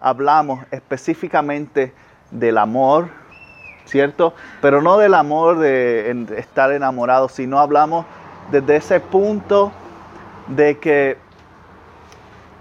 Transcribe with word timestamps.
hablamos 0.00 0.60
específicamente 0.70 1.92
del 2.30 2.58
amor, 2.58 3.08
¿cierto? 3.84 4.34
Pero 4.60 4.82
no 4.82 4.98
del 4.98 5.14
amor 5.14 5.58
de 5.58 6.10
estar 6.36 6.72
enamorado, 6.72 7.28
sino 7.28 7.58
hablamos 7.58 8.06
desde 8.50 8.76
ese 8.76 9.00
punto 9.00 9.72
de 10.48 10.78
que 10.78 11.18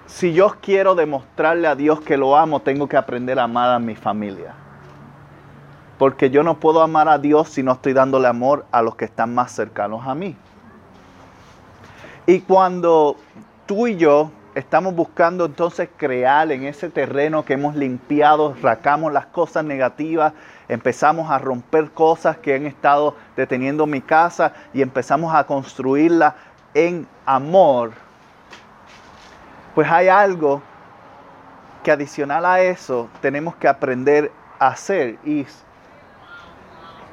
si 0.08 0.34
yo 0.34 0.56
quiero 0.62 0.96
demostrarle 0.96 1.68
a 1.68 1.76
Dios 1.76 2.02
que 2.02 2.18
lo 2.18 2.38
amo, 2.38 2.62
tengo 2.62 2.88
que 2.88 2.98
aprender 2.98 3.40
a 3.40 3.44
amar 3.44 3.72
a 3.72 3.80
mi 3.80 3.96
familia. 3.96 4.54
Porque 5.98 6.30
yo 6.30 6.44
no 6.44 6.60
puedo 6.60 6.82
amar 6.82 7.10
a 7.10 7.18
Dios 7.18 7.50
si 7.50 7.64
no 7.64 7.74
estoy 7.74 7.94
dándole 7.94 8.28
amor 8.28 8.66
a 8.72 8.82
los 8.82 8.96
que 8.96 9.06
están 9.06 9.34
más 9.36 9.52
cercanos 9.52 10.08
a 10.08 10.16
mí. 10.16 10.36
Y 12.26 12.42
cuando 12.42 13.18
tú 13.66 13.88
y 13.88 13.98
yo 13.98 14.32
estamos 14.58 14.96
buscando 14.96 15.46
entonces 15.46 15.88
crear 15.98 16.52
en 16.52 16.64
ese 16.64 16.90
terreno 16.90 17.46
que 17.46 17.54
hemos 17.54 17.76
limpiado, 17.76 18.56
racamos 18.60 19.14
las 19.14 19.28
cosas 19.28 19.64
negativas, 19.64 20.34
empezamos 20.68 21.30
a 21.30 21.38
romper 21.38 21.92
cosas 21.92 22.38
que 22.38 22.56
han 22.56 22.66
estado 22.66 23.16
deteniendo 23.36 23.86
mi 23.86 24.02
casa 24.02 24.54
y 24.74 24.82
empezamos 24.82 25.36
a 25.36 25.44
construirla 25.44 26.36
en 26.74 27.08
amor, 27.24 27.92
pues 29.76 29.88
hay 29.92 30.08
algo 30.08 30.64
que 31.84 31.92
adicional 31.92 32.44
a 32.44 32.60
eso 32.60 33.10
tenemos 33.22 33.56
que 33.58 33.68
aprender 33.68 34.32
a 34.58 34.70
hacer. 34.70 35.20
Y 35.24 35.46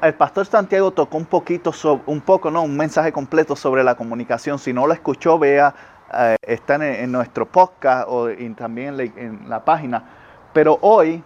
el 0.00 0.14
pastor 0.14 0.46
Santiago 0.46 0.90
tocó 0.90 1.18
un 1.18 1.26
poquito, 1.26 1.72
un 2.06 2.22
poco, 2.22 2.50
no, 2.50 2.62
un 2.62 2.76
mensaje 2.76 3.12
completo 3.12 3.54
sobre 3.54 3.84
la 3.84 3.94
comunicación. 3.94 4.58
Si 4.58 4.72
no 4.72 4.86
lo 4.86 4.94
escuchó, 4.94 5.38
vea 5.38 5.74
eh, 6.16 6.36
están 6.42 6.82
en, 6.82 7.10
nuestro 7.10 7.46
podcast 7.46 8.06
o 8.08 8.28
también 8.56 8.98
en 9.16 9.48
la, 9.48 9.64
página. 9.64 10.04
Pero 10.52 10.78
hoy 10.80 11.22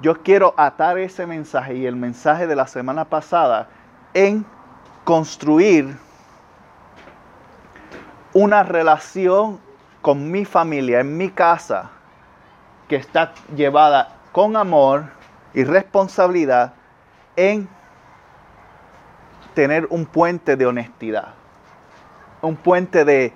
yo 0.00 0.22
quiero 0.22 0.54
atar 0.56 0.98
ese 0.98 1.26
mensaje 1.26 1.74
y 1.74 1.86
el 1.86 1.96
mensaje 1.96 2.46
de 2.46 2.56
la 2.56 2.66
semana 2.66 3.04
pasada 3.04 3.68
en 4.14 4.44
construir 5.04 5.96
una 8.32 8.62
relación 8.62 9.60
con 10.00 10.30
mi 10.30 10.44
familia, 10.44 11.00
en 11.00 11.16
mi 11.16 11.30
casa, 11.30 11.90
que 12.88 12.96
está 12.96 13.32
llevada 13.54 14.16
con 14.32 14.56
amor 14.56 15.04
y 15.52 15.64
responsabilidad 15.64 16.74
en 17.36 17.68
tener 19.54 19.86
un 19.90 20.06
puente 20.06 20.56
de 20.56 20.66
honestidad, 20.66 21.34
un 22.40 22.56
puente 22.56 23.04
de, 23.04 23.32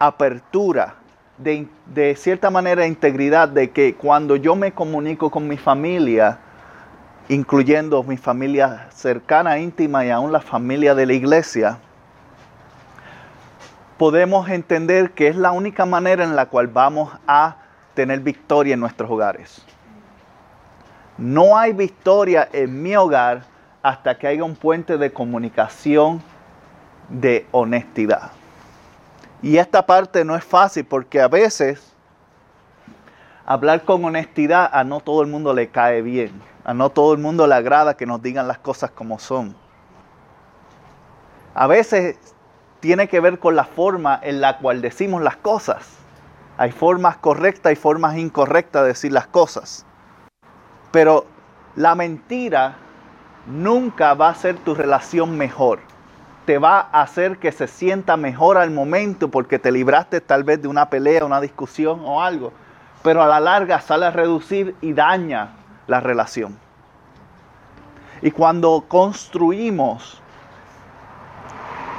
apertura, 0.00 0.94
de, 1.36 2.16
cierta 2.16 2.50
manera 2.50 2.86
integridad, 2.86 3.48
de 3.48 3.70
que 3.70 3.94
cuando 3.94 4.34
yo 4.34 4.56
me 4.56 4.72
comunico 4.72 5.30
con 5.30 5.46
mi 5.46 5.56
familia, 5.56 6.38
incluyendo 7.28 8.02
mi 8.02 8.16
familia 8.16 8.88
cercana, 8.90 9.58
íntima 9.58 10.04
y 10.04 10.10
aún 10.10 10.32
la 10.32 10.40
familia 10.40 10.94
de 10.94 11.06
la 11.06 11.12
iglesia, 11.12 11.78
podemos 13.98 14.48
entender 14.48 15.12
que 15.12 15.28
es 15.28 15.36
la 15.36 15.52
única 15.52 15.84
manera 15.84 16.24
en 16.24 16.34
la 16.34 16.46
cual 16.46 16.66
vamos 16.66 17.12
a 17.26 17.56
tener 17.94 18.20
victoria 18.20 18.74
en 18.74 18.80
nuestros 18.80 19.10
hogares. 19.10 19.62
No 21.18 21.58
hay 21.58 21.74
victoria 21.74 22.48
en 22.50 22.82
mi 22.82 22.96
hogar 22.96 23.42
hasta 23.82 24.16
que 24.16 24.26
haya 24.26 24.44
un 24.44 24.56
puente 24.56 24.96
de 24.96 25.12
comunicación 25.12 26.22
de 27.10 27.46
honestidad. 27.50 28.39
Y 29.42 29.56
esta 29.56 29.86
parte 29.86 30.24
no 30.24 30.36
es 30.36 30.44
fácil 30.44 30.84
porque 30.84 31.20
a 31.20 31.28
veces 31.28 31.94
hablar 33.46 33.84
con 33.84 34.04
honestidad 34.04 34.68
a 34.72 34.84
no 34.84 35.00
todo 35.00 35.22
el 35.22 35.28
mundo 35.28 35.54
le 35.54 35.70
cae 35.70 36.02
bien. 36.02 36.42
A 36.64 36.74
no 36.74 36.90
todo 36.90 37.14
el 37.14 37.20
mundo 37.20 37.46
le 37.46 37.54
agrada 37.54 37.96
que 37.96 38.04
nos 38.04 38.20
digan 38.20 38.46
las 38.46 38.58
cosas 38.58 38.90
como 38.90 39.18
son. 39.18 39.56
A 41.54 41.66
veces 41.66 42.18
tiene 42.80 43.08
que 43.08 43.20
ver 43.20 43.38
con 43.38 43.56
la 43.56 43.64
forma 43.64 44.20
en 44.22 44.42
la 44.42 44.58
cual 44.58 44.82
decimos 44.82 45.22
las 45.22 45.36
cosas. 45.36 45.96
Hay 46.58 46.70
formas 46.70 47.16
correctas 47.16 47.72
y 47.72 47.76
formas 47.76 48.18
incorrectas 48.18 48.82
de 48.82 48.88
decir 48.88 49.12
las 49.12 49.26
cosas. 49.26 49.86
Pero 50.92 51.24
la 51.76 51.94
mentira 51.94 52.76
nunca 53.46 54.12
va 54.12 54.28
a 54.28 54.34
ser 54.34 54.58
tu 54.58 54.74
relación 54.74 55.38
mejor 55.38 55.80
te 56.50 56.58
va 56.58 56.88
a 56.90 57.02
hacer 57.02 57.38
que 57.38 57.52
se 57.52 57.68
sienta 57.68 58.16
mejor 58.16 58.58
al 58.58 58.72
momento 58.72 59.30
porque 59.30 59.60
te 59.60 59.70
libraste 59.70 60.20
tal 60.20 60.42
vez 60.42 60.60
de 60.60 60.66
una 60.66 60.90
pelea, 60.90 61.24
una 61.24 61.40
discusión 61.40 62.00
o 62.02 62.20
algo. 62.20 62.52
Pero 63.04 63.22
a 63.22 63.28
la 63.28 63.38
larga 63.38 63.80
sale 63.80 64.06
a 64.06 64.10
reducir 64.10 64.74
y 64.80 64.92
daña 64.92 65.52
la 65.86 66.00
relación. 66.00 66.58
Y 68.20 68.32
cuando 68.32 68.84
construimos, 68.88 70.20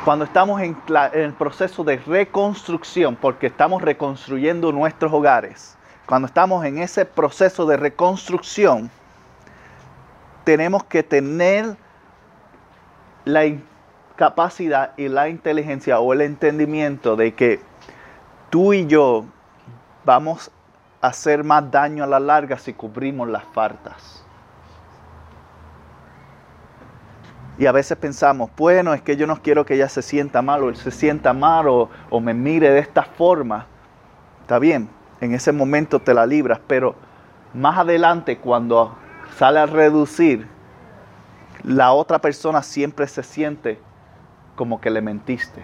cuando 0.04 0.26
estamos 0.26 0.60
en, 0.60 0.76
el 1.14 1.32
proceso 1.32 1.86
de 1.86 1.96
reconstrucción, 1.96 3.16
porque 3.16 3.48
estamos 3.48 3.82
reconstruyendo 3.82 4.74
nuestros 4.74 5.14
hogares, 5.14 5.78
cuando 6.06 6.26
estamos 6.26 6.66
en 6.66 6.80
ese 6.80 7.06
proceso 7.06 7.66
de 7.66 7.78
reconstrucción, 7.78 8.92
tenemos 10.44 10.84
que 10.84 11.04
tener 11.04 11.78
la 13.24 13.46
capacidad 14.22 14.92
y 14.98 15.08
la 15.08 15.30
inteligencia 15.30 16.00
o 16.00 16.14
el 16.14 16.22
entendimiento 16.22 17.16
de 17.16 17.34
que 17.34 17.60
tú 18.52 18.72
y 18.72 18.86
yo 18.86 19.26
vamos 20.06 20.52
a 21.02 21.08
hacer 21.08 21.44
más 21.44 21.72
daño 21.72 22.04
a 22.04 22.08
la 22.08 22.20
larga 22.20 22.60
si 22.60 22.72
cubrimos 22.72 23.28
las 23.28 23.44
faltas. 23.46 24.24
Y 27.58 27.66
a 27.66 27.72
veces 27.72 27.98
pensamos, 27.98 28.52
bueno, 28.56 28.94
es 28.94 29.02
que 29.02 29.18
yo 29.18 29.26
no 29.26 29.42
quiero 29.42 29.66
que 29.66 29.74
ella 29.74 29.90
se 29.90 30.04
sienta 30.04 30.44
mal 30.44 30.66
o 30.66 30.70
él 30.70 30.76
se 30.76 30.92
sienta 30.92 31.34
mal 31.34 31.68
o, 31.68 31.90
o 32.12 32.20
me 32.20 32.36
mire 32.36 32.70
de 32.70 32.78
esta 32.78 33.02
forma. 33.02 33.66
Está 34.42 34.60
bien, 34.60 34.88
en 35.20 35.34
ese 35.34 35.52
momento 35.52 35.98
te 36.00 36.14
la 36.14 36.28
libras, 36.28 36.60
pero 36.68 36.94
más 37.56 37.80
adelante 37.80 38.38
cuando 38.38 38.96
sale 39.36 39.62
a 39.62 39.66
reducir, 39.66 40.48
la 41.64 41.92
otra 41.94 42.20
persona 42.20 42.62
siempre 42.62 43.08
se 43.08 43.24
siente 43.24 43.80
como 44.62 44.80
que 44.80 44.92
le 44.92 45.02
mentiste. 45.02 45.64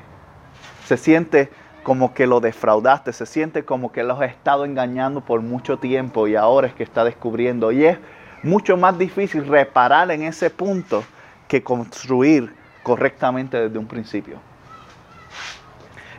Se 0.88 0.98
siente 0.98 1.52
como 1.84 2.16
que 2.16 2.26
lo 2.26 2.40
defraudaste, 2.40 3.14
se 3.14 3.28
siente 3.28 3.64
como 3.64 3.92
que 3.92 4.02
lo 4.02 4.16
has 4.16 4.32
estado 4.32 4.66
engañando 4.66 5.22
por 5.22 5.42
mucho 5.42 5.78
tiempo 5.78 6.28
y 6.28 6.36
ahora 6.36 6.66
es 6.66 6.74
que 6.74 6.82
está 6.82 7.04
descubriendo. 7.04 7.72
Y 7.72 7.86
es 7.86 8.00
mucho 8.42 8.76
más 8.76 8.98
difícil 8.98 9.46
reparar 9.46 10.10
en 10.10 10.24
ese 10.24 10.50
punto 10.50 11.04
que 11.48 11.62
construir 11.62 12.56
correctamente 12.82 13.62
desde 13.62 13.78
un 13.78 13.86
principio. 13.86 14.40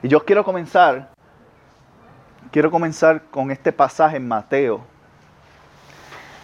Y 0.00 0.06
yo 0.06 0.24
quiero 0.24 0.44
comenzar, 0.44 1.10
quiero 2.52 2.70
comenzar 2.70 3.24
con 3.24 3.50
este 3.50 3.72
pasaje 3.72 4.18
en 4.18 4.28
Mateo. 4.28 4.82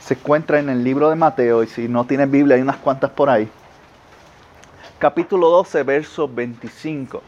Se 0.01 0.15
encuentra 0.15 0.59
en 0.59 0.69
el 0.69 0.83
libro 0.83 1.11
de 1.11 1.15
Mateo 1.15 1.63
y 1.63 1.69
si 1.69 1.87
no 1.87 2.05
tienes 2.07 2.29
Biblia 2.29 2.57
hay 2.57 2.63
unas 2.63 2.79
cuantas 2.79 3.11
por 3.13 3.31
ahí 3.31 3.49
capítulo 5.05 5.51
12, 5.51 5.83
verso 5.83 6.27
25. 6.27 7.23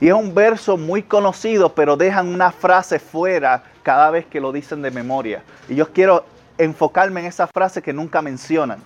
Y 0.00 0.06
es 0.06 0.14
un 0.14 0.32
verso 0.32 0.76
muy 0.76 1.02
conocido, 1.02 1.74
pero 1.74 1.96
dejan 1.96 2.28
una 2.28 2.52
frase 2.52 3.00
fuera 3.00 3.64
cada 3.82 4.08
vez 4.12 4.24
que 4.26 4.40
lo 4.40 4.52
dicen 4.52 4.82
de 4.82 4.92
memoria. 4.92 5.42
Y 5.68 5.74
yo 5.74 5.92
quiero 5.92 6.24
enfocarme 6.56 7.18
en 7.18 7.26
esa 7.26 7.48
frase 7.48 7.82
que 7.82 7.92
nunca 7.92 8.22
mencionan, 8.22 8.78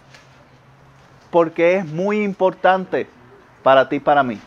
porque 1.31 1.77
es 1.77 1.85
muy 1.85 2.23
importante 2.23 3.07
para 3.63 3.87
ti 3.87 3.97
y 3.97 4.01
para 4.01 4.23
mí. 4.23 4.41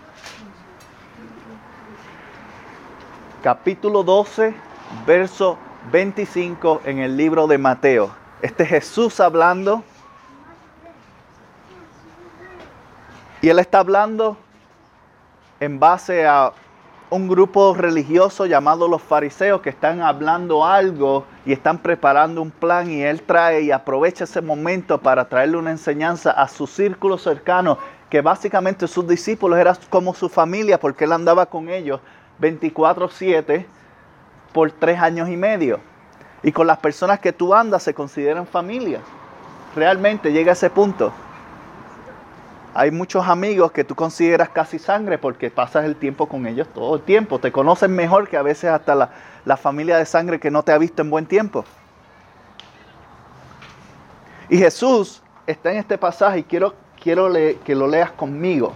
Capítulo 3.44 4.02
12, 4.02 4.52
verso 5.06 5.60
25 5.92 6.82
en 6.86 6.98
el 6.98 7.16
libro 7.16 7.46
de 7.46 7.60
Mateo. 7.60 8.10
Este 8.42 8.66
Jesús 8.66 9.20
hablando 9.20 9.84
Y 13.42 13.48
él 13.48 13.60
está 13.60 13.80
hablando 13.80 14.38
en 15.62 15.80
base 15.80 16.28
a 16.28 16.52
un 17.10 17.28
grupo 17.28 17.74
religioso 17.74 18.46
llamado 18.46 18.88
los 18.88 19.02
fariseos 19.02 19.62
que 19.62 19.70
están 19.70 20.02
hablando 20.02 20.66
algo 20.66 21.26
y 21.46 21.54
están 21.54 21.78
preparando 21.80 22.42
un 22.42 22.52
plan 22.52 22.90
y 22.92 23.02
él 23.02 23.22
trae 23.24 23.62
y 23.62 23.72
aprovecha 23.72 24.26
ese 24.26 24.42
momento 24.42 25.00
para 25.00 25.28
traerle 25.28 25.58
una 25.58 25.72
enseñanza 25.72 26.32
a 26.32 26.48
su 26.48 26.68
círculo 26.68 27.18
cercano, 27.18 27.78
que 28.10 28.22
básicamente 28.22 28.88
sus 28.88 29.08
discípulos 29.08 29.58
eran 29.58 29.76
como 29.90 30.14
su 30.14 30.30
familia 30.30 30.80
porque 30.80 31.06
él 31.06 31.14
andaba 31.14 31.46
con 31.46 31.70
ellos 31.70 32.02
24/7 32.40 33.66
por 34.54 34.72
tres 34.72 35.00
años 35.00 35.30
y 35.30 35.38
medio. 35.38 35.80
Y 36.44 36.52
con 36.52 36.68
las 36.68 36.78
personas 36.78 37.20
que 37.20 37.34
tú 37.34 37.54
andas 37.54 37.84
se 37.84 37.94
consideran 37.94 38.46
familia. 38.46 39.00
Realmente 39.76 40.32
llega 40.32 40.52
a 40.52 40.54
ese 40.54 40.70
punto. 40.70 41.12
Hay 42.74 42.92
muchos 42.92 43.28
amigos 43.28 43.72
que 43.72 43.84
tú 43.84 43.96
consideras 43.96 44.50
casi 44.50 44.78
sangre 44.78 45.18
porque 45.18 45.50
pasas 45.50 45.86
el 45.86 45.96
tiempo 45.96 46.28
con 46.28 46.46
ellos 46.46 46.68
todo 46.74 46.96
el 46.96 47.02
tiempo. 47.02 47.40
Te 47.40 47.52
conocen 47.52 47.96
mejor 47.96 48.28
que 48.28 48.38
a 48.38 48.44
veces 48.44 48.70
hasta 48.70 49.12
la, 49.46 49.58
familia 49.58 49.98
de 49.98 50.06
sangre 50.06 50.40
que 50.40 50.52
no 50.52 50.62
te 50.64 50.72
ha 50.72 50.78
visto 50.78 51.02
en 51.02 51.10
buen 51.10 51.26
tiempo. 51.26 51.66
Y 54.50 54.58
Jesús 54.58 55.22
está 55.48 55.72
en 55.72 55.78
este 55.78 55.98
pasaje 55.98 56.40
y 56.40 56.44
quiero, 56.44 56.76
quiero 57.02 57.32
que 57.64 57.76
lo 57.76 57.88
leas 57.88 58.12
conmigo. 58.12 58.76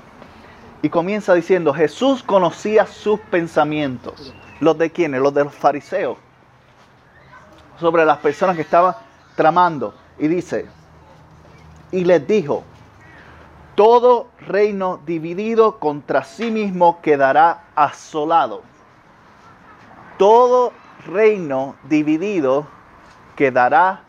Y 0.81 0.89
comienza 0.89 1.33
diciendo, 1.33 1.73
Jesús 1.73 2.23
conocía 2.23 2.85
sus 2.87 3.19
pensamientos. 3.19 4.33
¿Los 4.59 4.77
de 4.77 4.91
quiénes? 4.91 5.21
Los 5.21 5.33
de 5.33 5.43
los 5.43 5.53
fariseos. 5.53 6.17
Sobre 7.79 8.05
las 8.05 8.17
personas 8.17 8.55
que 8.55 8.63
estaban 8.63 8.95
tramando. 9.35 9.93
Y 10.17 10.27
dice, 10.27 10.65
y 11.91 12.03
les 12.03 12.27
dijo, 12.27 12.63
todo 13.75 14.27
reino 14.39 14.99
dividido 15.05 15.79
contra 15.79 16.23
sí 16.23 16.51
mismo 16.51 17.01
quedará 17.01 17.63
asolado. 17.75 18.61
Todo 20.17 20.73
reino 21.07 21.75
dividido 21.89 22.67
quedará 23.35 24.01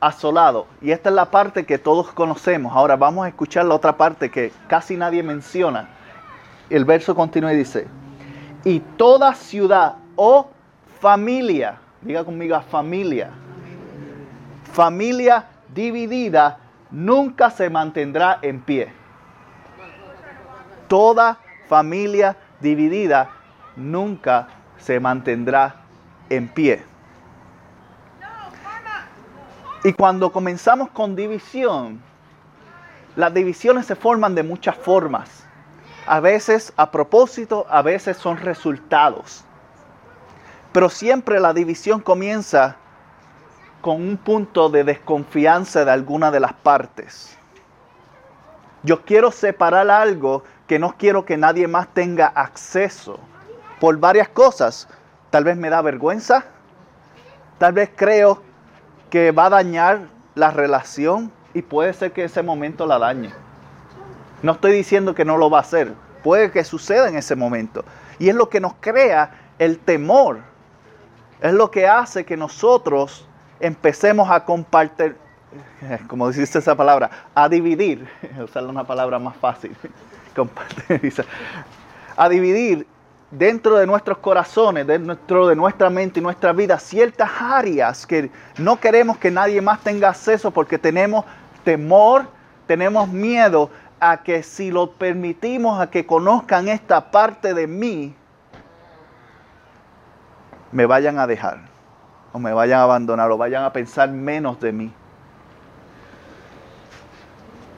asolado. 0.00 0.66
Y 0.80 0.92
esta 0.92 1.08
es 1.08 1.14
la 1.16 1.30
parte 1.30 1.66
que 1.66 1.78
todos 1.78 2.12
conocemos. 2.12 2.72
Ahora 2.74 2.96
vamos 2.96 3.24
a 3.24 3.28
escuchar 3.28 3.64
la 3.64 3.74
otra 3.74 3.96
parte 3.96 4.30
que 4.30 4.52
casi 4.68 4.96
nadie 4.96 5.22
menciona. 5.22 5.88
El 6.70 6.84
verso 6.84 7.14
continúa 7.14 7.52
y 7.52 7.56
dice, 7.56 7.88
y 8.64 8.80
toda 8.80 9.34
ciudad 9.34 9.96
o 10.14 10.48
familia, 11.00 11.78
diga 12.02 12.24
conmigo 12.24 12.60
familia, 12.60 13.30
familia 14.72 15.46
dividida 15.74 16.58
nunca 16.90 17.50
se 17.50 17.70
mantendrá 17.70 18.38
en 18.42 18.60
pie 18.60 18.97
toda 20.88 21.38
familia 21.68 22.36
dividida 22.60 23.30
nunca 23.76 24.48
se 24.78 24.98
mantendrá 24.98 25.76
en 26.28 26.48
pie. 26.48 26.82
Y 29.84 29.92
cuando 29.92 30.32
comenzamos 30.32 30.90
con 30.90 31.14
división, 31.14 32.00
las 33.14 33.32
divisiones 33.32 33.86
se 33.86 33.94
forman 33.94 34.34
de 34.34 34.42
muchas 34.42 34.76
formas. 34.76 35.44
A 36.06 36.20
veces 36.20 36.72
a 36.76 36.90
propósito, 36.90 37.66
a 37.70 37.82
veces 37.82 38.16
son 38.16 38.38
resultados. 38.38 39.44
Pero 40.72 40.88
siempre 40.88 41.38
la 41.38 41.52
división 41.52 42.00
comienza 42.00 42.76
con 43.80 43.96
un 43.96 44.16
punto 44.16 44.68
de 44.68 44.84
desconfianza 44.84 45.84
de 45.84 45.90
alguna 45.90 46.30
de 46.30 46.40
las 46.40 46.52
partes. 46.52 47.38
Yo 48.82 49.02
quiero 49.04 49.30
separar 49.30 49.90
algo 49.90 50.44
que 50.68 50.78
no 50.78 50.94
quiero 50.96 51.24
que 51.24 51.36
nadie 51.36 51.66
más 51.66 51.88
tenga 51.92 52.26
acceso 52.26 53.18
por 53.80 53.96
varias 53.98 54.28
cosas. 54.28 54.86
Tal 55.30 55.42
vez 55.44 55.56
me 55.56 55.70
da 55.70 55.82
vergüenza, 55.82 56.44
tal 57.58 57.72
vez 57.72 57.90
creo 57.96 58.42
que 59.10 59.32
va 59.32 59.46
a 59.46 59.50
dañar 59.50 60.08
la 60.34 60.50
relación 60.50 61.32
y 61.54 61.62
puede 61.62 61.92
ser 61.94 62.12
que 62.12 62.24
ese 62.24 62.42
momento 62.42 62.86
la 62.86 62.98
dañe. 62.98 63.32
No 64.42 64.52
estoy 64.52 64.72
diciendo 64.72 65.14
que 65.14 65.24
no 65.24 65.36
lo 65.36 65.50
va 65.50 65.58
a 65.58 65.62
hacer, 65.62 65.94
puede 66.22 66.50
que 66.50 66.62
suceda 66.62 67.08
en 67.08 67.16
ese 67.16 67.34
momento. 67.34 67.84
Y 68.18 68.28
es 68.28 68.34
lo 68.34 68.48
que 68.48 68.60
nos 68.60 68.74
crea 68.78 69.30
el 69.58 69.78
temor, 69.78 70.40
es 71.40 71.52
lo 71.52 71.70
que 71.70 71.88
hace 71.88 72.24
que 72.24 72.36
nosotros 72.36 73.26
empecemos 73.58 74.30
a 74.30 74.44
compartir, 74.44 75.16
como 76.08 76.28
dijiste 76.28 76.58
esa 76.58 76.76
palabra, 76.76 77.10
a 77.34 77.48
dividir, 77.48 78.08
usar 78.44 78.64
una 78.66 78.84
palabra 78.84 79.18
más 79.18 79.36
fácil, 79.36 79.74
a 82.16 82.28
dividir 82.28 82.86
dentro 83.30 83.76
de 83.76 83.86
nuestros 83.86 84.18
corazones, 84.18 84.86
dentro 84.86 85.46
de 85.48 85.56
nuestra 85.56 85.90
mente 85.90 86.20
y 86.20 86.22
nuestra 86.22 86.52
vida, 86.52 86.78
ciertas 86.78 87.30
áreas 87.40 88.06
que 88.06 88.30
no 88.58 88.80
queremos 88.80 89.18
que 89.18 89.30
nadie 89.30 89.60
más 89.60 89.80
tenga 89.82 90.08
acceso 90.08 90.50
porque 90.50 90.78
tenemos 90.78 91.24
temor, 91.64 92.26
tenemos 92.66 93.08
miedo 93.08 93.70
a 94.00 94.22
que 94.22 94.42
si 94.42 94.70
lo 94.70 94.92
permitimos 94.92 95.80
a 95.80 95.90
que 95.90 96.06
conozcan 96.06 96.68
esta 96.68 97.10
parte 97.10 97.52
de 97.52 97.66
mí, 97.66 98.14
me 100.70 100.86
vayan 100.86 101.18
a 101.18 101.26
dejar, 101.26 101.60
o 102.32 102.38
me 102.38 102.52
vayan 102.52 102.80
a 102.80 102.82
abandonar, 102.84 103.30
o 103.30 103.38
vayan 103.38 103.64
a 103.64 103.72
pensar 103.72 104.10
menos 104.10 104.60
de 104.60 104.72
mí. 104.72 104.92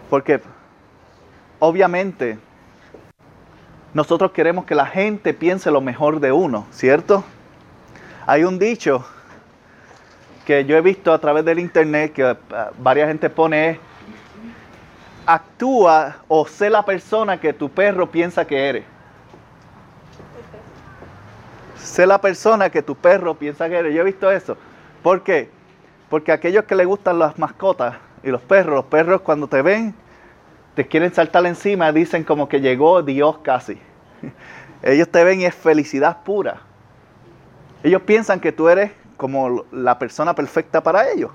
Porque 0.09 0.43
obviamente 1.61 2.39
nosotros 3.93 4.31
queremos 4.33 4.65
que 4.65 4.75
la 4.75 4.87
gente 4.87 5.35
piense 5.35 5.71
lo 5.71 5.81
mejor 5.81 6.21
de 6.21 6.33
uno, 6.33 6.67
¿cierto? 6.71 7.25
Hay 8.27 8.45
un 8.45 8.59
dicho 8.59 9.05
que 10.45 10.65
yo 10.65 10.77
he 10.77 10.81
visto 10.81 11.13
a 11.13 11.19
través 11.19 11.45
del 11.45 11.59
internet 11.59 12.13
que 12.13 12.25
uh, 12.25 12.37
varias 12.79 13.09
gente 13.09 13.29
pone 13.31 13.81
actúa 15.27 16.17
o 16.29 16.47
sé 16.47 16.71
la 16.71 16.85
persona 16.85 17.39
que 17.39 17.53
tu 17.53 17.69
perro 17.69 18.11
piensa 18.11 18.45
que 18.45 18.69
eres. 18.69 18.85
Sé 21.77 22.07
la 22.07 22.21
persona 22.21 22.71
que 22.71 22.83
tu 22.83 22.95
perro 22.95 23.35
piensa 23.35 23.69
que 23.69 23.77
eres. 23.77 23.95
Yo 23.95 24.03
he 24.03 24.05
visto 24.05 24.31
eso. 24.31 24.57
¿Por 25.03 25.23
qué? 25.23 25.51
Porque 26.09 26.33
aquellos 26.33 26.65
que 26.65 26.75
les 26.75 26.87
gustan 26.87 27.19
las 27.19 27.39
mascotas 27.39 27.97
y 28.23 28.29
los 28.29 28.41
perros, 28.41 28.75
los 28.75 28.85
perros 28.85 29.21
cuando 29.23 29.47
te 29.47 29.63
ven 29.63 29.95
te 30.75 30.87
quieren 30.87 31.13
saltar 31.13 31.45
encima, 31.47 31.93
dicen 31.93 32.25
como 32.25 32.49
que 32.49 32.61
llegó 32.61 33.03
Dios 33.03 33.39
casi. 33.39 33.79
Ellos 34.83 35.09
te 35.11 35.25
ven 35.25 35.41
y 35.41 35.45
es 35.45 35.55
felicidad 35.55 36.23
pura. 36.23 36.63
Ellos 37.83 38.03
piensan 38.03 38.41
que 38.41 38.53
tú 38.53 38.69
eres 38.69 38.93
como 39.17 39.65
la 39.71 39.99
persona 39.99 40.35
perfecta 40.35 40.83
para 40.83 41.11
ellos. 41.11 41.31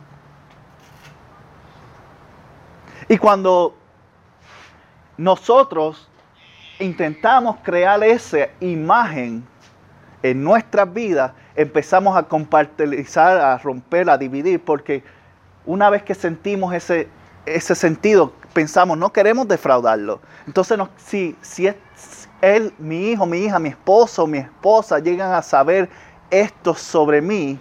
Y 3.08 3.18
cuando 3.18 3.76
nosotros 5.18 6.10
intentamos 6.80 7.58
crear 7.62 8.04
esa 8.04 8.50
imagen 8.60 9.46
en 10.24 10.44
nuestras 10.44 10.92
vidas, 10.92 11.34
empezamos 11.56 12.18
a 12.18 12.24
compartilizar, 12.24 13.38
a 13.38 13.58
romper, 13.60 14.10
a 14.10 14.18
dividir, 14.18 14.60
porque 14.60 15.04
una 15.66 15.90
vez 15.92 16.02
que 16.02 16.16
sentimos 16.16 16.74
ese, 16.74 17.08
ese 17.46 17.76
sentido, 17.76 18.34
pensamos, 18.56 18.98
no 18.98 19.12
queremos 19.12 19.48
defraudarlo. 19.48 20.22
Entonces, 20.48 20.80
si, 20.98 21.36
si 21.42 21.70
él, 22.42 22.74
mi 22.80 23.10
hijo, 23.10 23.26
mi 23.26 23.40
hija, 23.40 23.60
mi 23.60 23.70
esposo, 23.70 24.26
mi 24.26 24.40
esposa 24.40 24.98
llegan 24.98 25.34
a 25.34 25.42
saber 25.44 25.90
esto 26.32 26.74
sobre 26.74 27.22
mí, 27.22 27.60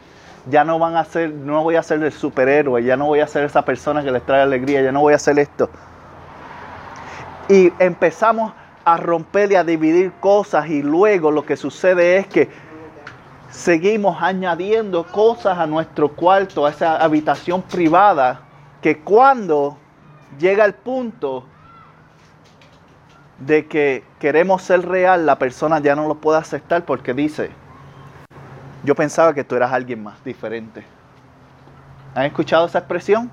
ya 0.48 0.64
no 0.64 0.78
van 0.78 0.96
a 0.96 1.04
ser, 1.04 1.30
no 1.30 1.62
voy 1.64 1.74
a 1.74 1.82
ser 1.82 2.02
el 2.02 2.12
superhéroe, 2.12 2.82
ya 2.84 2.96
no 2.96 3.06
voy 3.06 3.20
a 3.20 3.26
ser 3.26 3.44
esa 3.44 3.62
persona 3.62 4.02
que 4.04 4.10
les 4.10 4.24
trae 4.24 4.40
alegría, 4.40 4.82
ya 4.82 4.92
no 4.92 5.00
voy 5.00 5.12
a 5.12 5.16
hacer 5.16 5.38
esto. 5.38 5.68
Y 7.48 7.72
empezamos 7.78 8.52
a 8.84 8.96
romper 8.96 9.50
y 9.52 9.56
a 9.56 9.64
dividir 9.64 10.12
cosas 10.20 10.68
y 10.68 10.80
luego 10.80 11.30
lo 11.30 11.44
que 11.44 11.56
sucede 11.56 12.18
es 12.18 12.26
que 12.28 12.48
seguimos 13.50 14.22
añadiendo 14.22 15.04
cosas 15.04 15.58
a 15.58 15.66
nuestro 15.66 16.08
cuarto, 16.14 16.66
a 16.66 16.70
esa 16.70 16.96
habitación 16.96 17.62
privada, 17.62 18.42
que 18.80 19.00
cuando 19.00 19.78
llega 20.38 20.64
el 20.64 20.74
punto 20.74 21.44
de 23.38 23.66
que 23.66 24.04
queremos 24.18 24.62
ser 24.62 24.86
real, 24.86 25.26
la 25.26 25.38
persona 25.38 25.80
ya 25.80 25.96
no 25.96 26.06
lo 26.06 26.16
puede 26.16 26.38
aceptar 26.38 26.84
porque 26.84 27.14
dice, 27.14 27.50
yo 28.84 28.94
pensaba 28.94 29.34
que 29.34 29.44
tú 29.44 29.56
eras 29.56 29.72
alguien 29.72 30.02
más 30.02 30.22
diferente. 30.24 30.84
¿Han 32.14 32.26
escuchado 32.26 32.66
esa 32.66 32.78
expresión? 32.78 33.30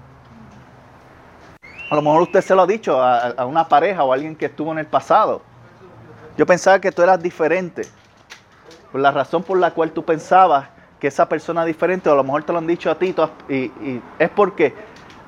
A 1.89 1.95
lo 1.95 2.01
mejor 2.01 2.23
usted 2.23 2.41
se 2.41 2.55
lo 2.55 2.61
ha 2.61 2.67
dicho 2.67 3.01
a, 3.01 3.45
una 3.45 3.67
pareja 3.67 4.03
o 4.03 4.11
a 4.11 4.15
alguien 4.15 4.35
que 4.35 4.45
estuvo 4.45 4.71
en 4.71 4.79
el 4.79 4.87
pasado. 4.87 5.41
Yo 6.37 6.45
pensaba 6.45 6.79
que 6.79 6.91
tú 6.91 7.01
eras 7.01 7.21
diferente. 7.21 7.83
Por 8.91 9.01
la 9.01 9.11
razón 9.11 9.43
por 9.43 9.59
la 9.59 9.71
cual 9.71 9.91
tú 9.91 10.03
pensabas 10.03 10.69
que 10.99 11.07
esa 11.07 11.27
persona 11.27 11.65
diferente, 11.65 12.09
o 12.09 12.13
a 12.13 12.15
lo 12.15 12.23
mejor 12.23 12.43
te 12.43 12.53
lo 12.53 12.59
han 12.59 12.67
dicho 12.67 12.89
a 12.89 12.95
ti, 12.97 13.13
y 13.49 14.01
es 14.19 14.29
porque 14.29 14.73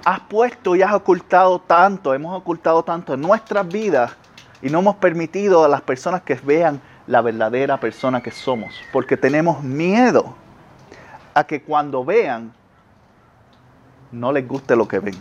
has 0.06 0.20
puesto 0.22 0.76
y 0.76 0.82
has 0.82 0.94
ocultado 0.94 1.60
tanto, 1.60 2.14
hemos 2.14 2.36
ocultado 2.36 2.84
tanto 2.84 3.14
en 3.14 3.22
nuestras 3.22 3.68
vidas 3.68 4.16
y 4.62 4.70
no 4.70 4.80
hemos 4.80 4.96
permitido 4.96 5.64
a 5.64 5.68
las 5.68 5.82
personas 5.82 6.22
que 6.24 6.36
vean 6.36 6.82
la 7.08 7.22
verdadera 7.22 7.80
persona 7.80 8.22
que 8.22 8.32
somos, 8.32 8.74
porque 8.92 9.18
tenemos 9.18 9.62
miedo 9.64 10.36
a 11.34 11.44
que 11.44 11.62
cuando 11.62 12.06
vean 12.06 12.54
no 14.12 14.32
les 14.32 14.48
guste 14.48 14.76
lo 14.76 14.88
que 14.88 15.00
ven. 15.00 15.16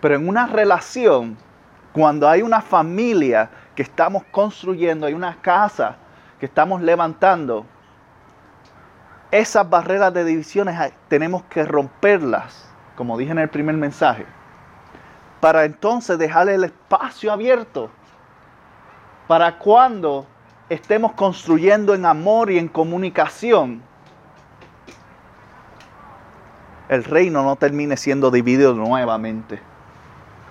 Pero 0.00 0.16
en 0.16 0.28
una 0.28 0.46
relación, 0.46 1.36
cuando 1.92 2.28
hay 2.28 2.42
una 2.42 2.60
familia 2.60 3.50
que 3.74 3.82
estamos 3.82 4.24
construyendo, 4.30 5.06
hay 5.06 5.14
una 5.14 5.36
casa 5.40 5.96
que 6.38 6.46
estamos 6.46 6.82
levantando, 6.82 7.64
esas 9.32 9.68
barreras 9.68 10.14
de 10.14 10.24
divisiones 10.24 10.92
tenemos 11.08 11.42
que 11.44 11.64
romperlas, 11.64 12.68
como 12.96 13.18
dije 13.18 13.32
en 13.32 13.38
el 13.38 13.48
primer 13.48 13.74
mensaje, 13.74 14.26
para 15.40 15.64
entonces 15.64 16.18
dejarle 16.18 16.54
el 16.54 16.64
espacio 16.64 17.32
abierto 17.32 17.90
para 19.26 19.58
cuando 19.58 20.26
estemos 20.68 21.12
construyendo 21.12 21.94
en 21.94 22.04
amor 22.04 22.50
y 22.50 22.58
en 22.58 22.68
comunicación, 22.68 23.82
el 26.90 27.02
reino 27.04 27.42
no 27.42 27.56
termine 27.56 27.96
siendo 27.96 28.30
dividido 28.30 28.74
nuevamente. 28.74 29.60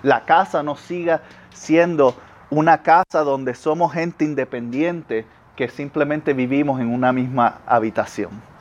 La 0.02 0.24
casa 0.24 0.64
no 0.64 0.74
siga 0.74 1.22
siendo 1.52 2.16
una 2.50 2.82
casa 2.82 3.20
donde 3.20 3.54
somos 3.54 3.92
gente 3.92 4.24
independiente 4.24 5.26
que 5.54 5.68
simplemente 5.68 6.32
vivimos 6.32 6.80
en 6.80 6.92
una 6.92 7.12
misma 7.12 7.60
habitación. 7.66 8.51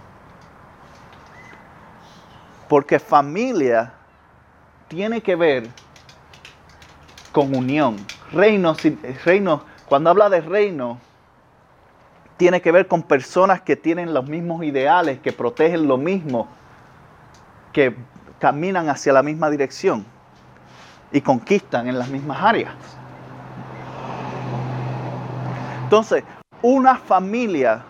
Porque 2.72 3.00
familia 3.00 3.92
tiene 4.88 5.20
que 5.20 5.36
ver 5.36 5.72
con 7.34 7.54
unión. 7.54 8.08
Reino, 8.32 8.78
reino, 9.26 9.66
cuando 9.90 10.10
habla 10.10 10.30
de 10.30 10.40
reino, 10.40 10.98
tiene 12.38 12.62
que 12.62 12.72
ver 12.72 12.88
con 12.88 13.04
personas 13.04 13.60
que 13.60 13.76
tienen 13.76 14.14
los 14.14 14.26
mismos 14.26 14.64
ideales, 14.64 15.20
que 15.20 15.34
protegen 15.34 15.86
lo 15.86 15.98
mismo, 15.98 16.48
que 17.74 17.94
caminan 18.40 18.88
hacia 18.88 19.12
la 19.12 19.22
misma 19.22 19.50
dirección 19.50 20.06
y 21.12 21.20
conquistan 21.20 21.90
en 21.90 22.00
las 22.00 22.08
mismas 22.08 22.42
áreas. 22.42 22.74
Entonces, 25.84 26.24
una 26.62 26.96
familia 26.96 27.84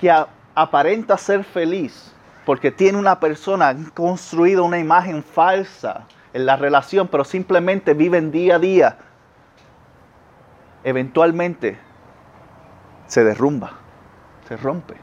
que 0.00 0.12
aparenta 0.52 1.16
ser 1.16 1.44
feliz 1.44 2.12
porque 2.44 2.70
tiene 2.70 2.98
una 2.98 3.20
persona 3.20 3.74
construido 3.94 4.64
una 4.64 4.78
imagen 4.78 5.22
falsa 5.22 6.06
en 6.32 6.46
la 6.46 6.56
relación, 6.56 7.08
pero 7.08 7.24
simplemente 7.24 7.94
viven 7.94 8.32
día 8.32 8.56
a 8.56 8.58
día, 8.58 8.98
eventualmente 10.84 11.78
se 13.06 13.24
derrumba, 13.24 13.72
se 14.48 14.56
rompe. 14.56 14.96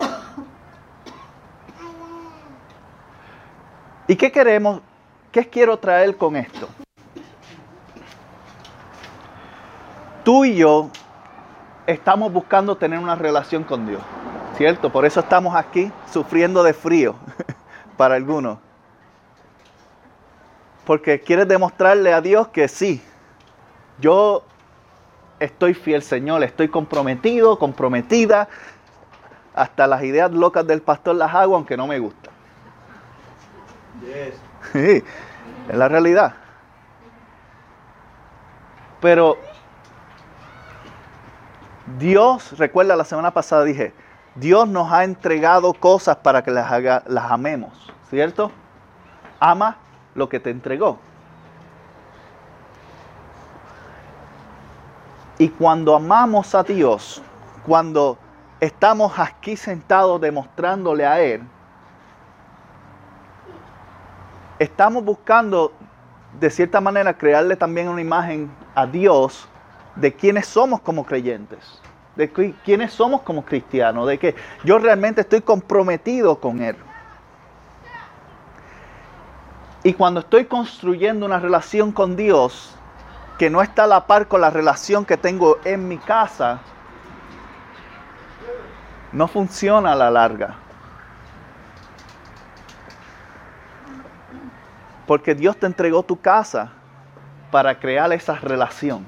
¿Y 4.08 4.16
qué 4.16 4.32
queremos? 4.32 4.82
¿Qué 5.32 5.48
quiero 5.48 5.78
traer 5.78 6.18
con 6.18 6.36
esto? 6.36 6.68
Tú 10.24 10.46
y 10.46 10.56
yo 10.56 10.90
estamos 11.86 12.34
buscando 12.34 12.76
tener 12.76 12.98
una 12.98 13.16
relación 13.16 13.64
con 13.64 13.86
Dios, 13.86 14.02
¿cierto? 14.60 14.92
Por 14.92 15.06
eso 15.06 15.22
estamos 15.22 15.56
aquí 15.56 15.90
sufriendo 16.12 16.64
de 16.64 16.74
frío 16.74 17.16
para 17.98 18.16
algunos. 18.16 18.58
Porque 20.86 21.22
quieres 21.22 21.48
demostrarle 21.48 22.12
a 22.12 22.20
Dios 22.20 22.50
que 22.50 22.68
sí, 22.68 23.02
yo 24.02 24.44
estoy 25.40 25.74
fiel, 25.74 26.02
Señor, 26.02 26.44
estoy 26.44 26.68
comprometido, 26.68 27.58
comprometida. 27.58 28.50
Hasta 29.56 29.88
las 29.88 30.04
ideas 30.04 30.30
locas 30.30 30.68
del 30.68 30.82
pastor 30.82 31.16
las 31.16 31.34
hago 31.34 31.56
aunque 31.56 31.78
no 31.78 31.88
me 31.88 31.98
gustan. 31.98 32.34
Sí, 34.74 35.02
es 35.70 35.78
la 35.78 35.88
realidad. 35.88 36.34
Pero 39.00 39.38
Dios, 41.98 42.58
recuerda 42.58 42.98
la 42.98 43.06
semana 43.06 43.32
pasada 43.32 43.64
dije, 43.64 43.94
Dios 44.36 44.68
nos 44.68 44.92
ha 44.92 45.04
entregado 45.04 45.74
cosas 45.74 46.18
para 46.18 46.44
que 46.44 46.52
las, 46.52 46.72
haga, 46.72 47.04
las 47.08 47.32
amemos, 47.32 47.92
¿cierto? 48.10 48.52
Ama 49.40 49.78
lo 50.16 50.30
que 50.30 50.40
te 50.40 50.50
entregó. 50.50 51.00
Y 55.38 55.50
cuando 55.50 55.96
amamos 55.96 56.54
a 56.54 56.64
Dios, 56.64 57.22
cuando 57.66 58.18
estamos 58.60 59.18
aquí 59.18 59.56
sentados 59.56 60.20
demostrándole 60.20 61.06
a 61.06 61.22
Él, 61.22 61.42
estamos 64.60 65.04
buscando 65.04 65.72
de 66.40 66.50
cierta 66.50 66.82
manera 66.82 67.18
crearle 67.18 67.56
también 67.56 67.88
una 67.88 68.02
imagen 68.02 68.52
a 68.76 68.86
Dios 68.86 69.48
de 69.96 70.14
quiénes 70.14 70.46
somos 70.48 70.82
como 70.82 71.06
creyentes, 71.06 71.82
de 72.20 72.54
quiénes 72.66 72.92
somos 72.92 73.22
como 73.22 73.46
cristianos, 73.46 74.06
de 74.06 74.20
que 74.20 74.36
yo 74.66 74.78
realmente 74.78 75.22
estoy 75.22 75.40
comprometido 75.40 76.38
con 76.42 76.62
Él. 76.62 76.76
Y 79.84 79.94
cuando 79.94 80.20
estoy 80.20 80.44
construyendo 80.44 81.26
una 81.26 81.40
relación 81.40 81.94
con 81.94 82.18
Dios, 82.18 82.76
que 83.38 83.50
no 83.50 83.62
está 83.62 83.86
a 83.86 83.88
la 83.88 84.06
par 84.06 84.28
con 84.28 84.42
la 84.42 84.50
relación 84.50 85.06
que 85.06 85.16
tengo 85.16 85.60
en 85.64 85.88
mi 85.88 85.98
casa, 85.98 86.60
no 89.14 89.30
funciona 89.30 89.94
a 89.94 89.96
la 89.96 90.12
larga. 90.12 90.56
Porque 95.08 95.36
Dios 95.36 95.56
te 95.56 95.68
entregó 95.68 96.04
tu 96.04 96.20
casa 96.20 96.74
para 97.50 97.80
crear 97.80 98.12
esa 98.12 98.36
relación. 98.36 99.08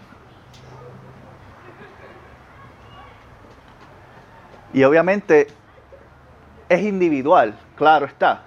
Y 4.74 4.84
obviamente 4.84 5.48
es 6.70 6.82
individual, 6.82 7.58
claro 7.76 8.06
está. 8.06 8.44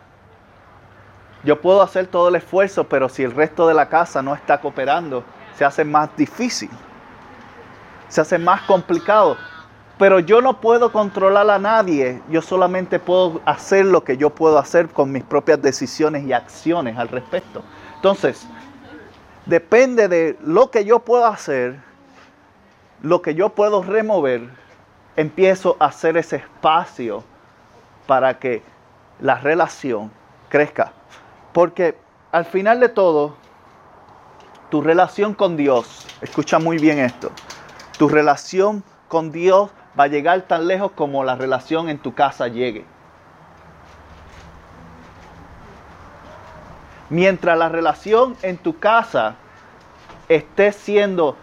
Yo 1.45 1.61
puedo 1.61 1.83
hacer 1.83 2.07
todo 2.07 2.29
el 2.29 2.37
esfuerzo, 2.37 2.85
pero 2.85 3.09
si 3.11 3.23
el 3.23 3.33
resto 3.33 3.69
de 3.69 3.75
la 3.75 3.89
casa 3.91 4.23
no 4.23 4.35
está 4.35 4.61
cooperando, 4.61 5.25
se 5.57 5.65
hace 5.65 5.85
más 5.85 6.09
difícil, 6.17 6.71
se 8.09 8.23
hace 8.23 8.39
más 8.39 8.63
complicado. 8.63 9.37
Pero 9.99 10.19
yo 10.19 10.41
no 10.41 10.61
puedo 10.61 10.91
controlar 10.91 11.49
a 11.51 11.59
nadie, 11.59 12.21
yo 12.31 12.43
solamente 12.43 12.99
puedo 12.99 13.41
hacer 13.45 13.85
lo 13.85 14.03
que 14.03 14.17
yo 14.17 14.31
puedo 14.31 14.59
hacer 14.59 14.89
con 14.89 15.13
mis 15.13 15.23
propias 15.23 15.61
decisiones 15.61 16.25
y 16.25 16.33
acciones 16.33 16.97
al 16.97 17.09
respecto. 17.09 17.63
Entonces, 17.97 18.47
depende 19.47 20.09
de 20.09 20.39
lo 20.43 20.71
que 20.71 20.85
yo 20.85 21.01
puedo 21.01 21.27
hacer, 21.27 21.77
lo 23.03 23.23
que 23.23 23.35
yo 23.35 23.51
puedo 23.51 23.83
remover, 23.83 24.49
empiezo 25.17 25.77
a 25.79 25.87
hacer 25.87 26.17
ese 26.17 26.37
espacio 26.37 27.25
para 28.07 28.39
que 28.39 28.63
la 29.21 29.37
relación 29.37 30.11
crezca. 30.49 30.93
Porque 31.53 31.97
al 32.33 32.45
final 32.45 32.81
de 32.81 32.89
todo, 32.89 33.37
tu 34.71 34.81
relación 34.83 35.35
con 35.35 35.57
Dios, 35.57 36.07
escucha 36.21 36.59
muy 36.59 36.79
bien 36.79 36.99
esto, 36.99 37.31
tu 37.99 38.09
relación 38.09 38.83
con 39.09 39.31
Dios 39.31 39.71
va 39.99 40.05
a 40.05 40.09
llegar 40.09 40.43
tan 40.43 40.67
lejos 40.67 40.93
como 40.93 41.23
la 41.23 41.37
relación 41.37 41.89
en 41.89 41.99
tu 41.99 42.15
casa 42.15 42.49
llegue. 42.49 42.85
Mientras 47.11 47.57
la 47.57 47.69
relación 47.69 48.37
en 48.43 48.57
tu 48.57 48.79
casa 48.79 49.37
esté 50.29 50.73
siendo 50.73 51.37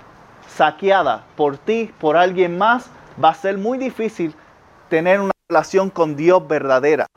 saqueada 0.49 1.23
por 1.37 1.57
ti, 1.57 1.93
por 1.99 2.17
alguien 2.17 2.57
más, 2.57 2.89
va 3.23 3.29
a 3.29 3.33
ser 3.33 3.57
muy 3.57 3.77
difícil 3.77 4.35
tener 4.89 5.19
una 5.19 5.31
relación 5.49 5.89
con 5.89 6.15
Dios 6.15 6.47
verdadera. 6.47 7.07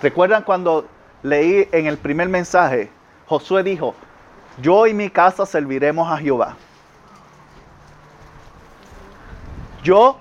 ¿Recuerdan 0.00 0.42
cuando 0.44 0.86
leí 1.22 1.68
en 1.72 1.86
el 1.86 1.98
primer 1.98 2.28
mensaje, 2.28 2.90
Josué 3.26 3.62
dijo, 3.62 3.94
yo 4.60 4.86
y 4.86 4.94
mi 4.94 5.10
casa 5.10 5.46
serviremos 5.46 6.10
a 6.10 6.16
Jehová. 6.18 6.56
Yo 9.82 10.18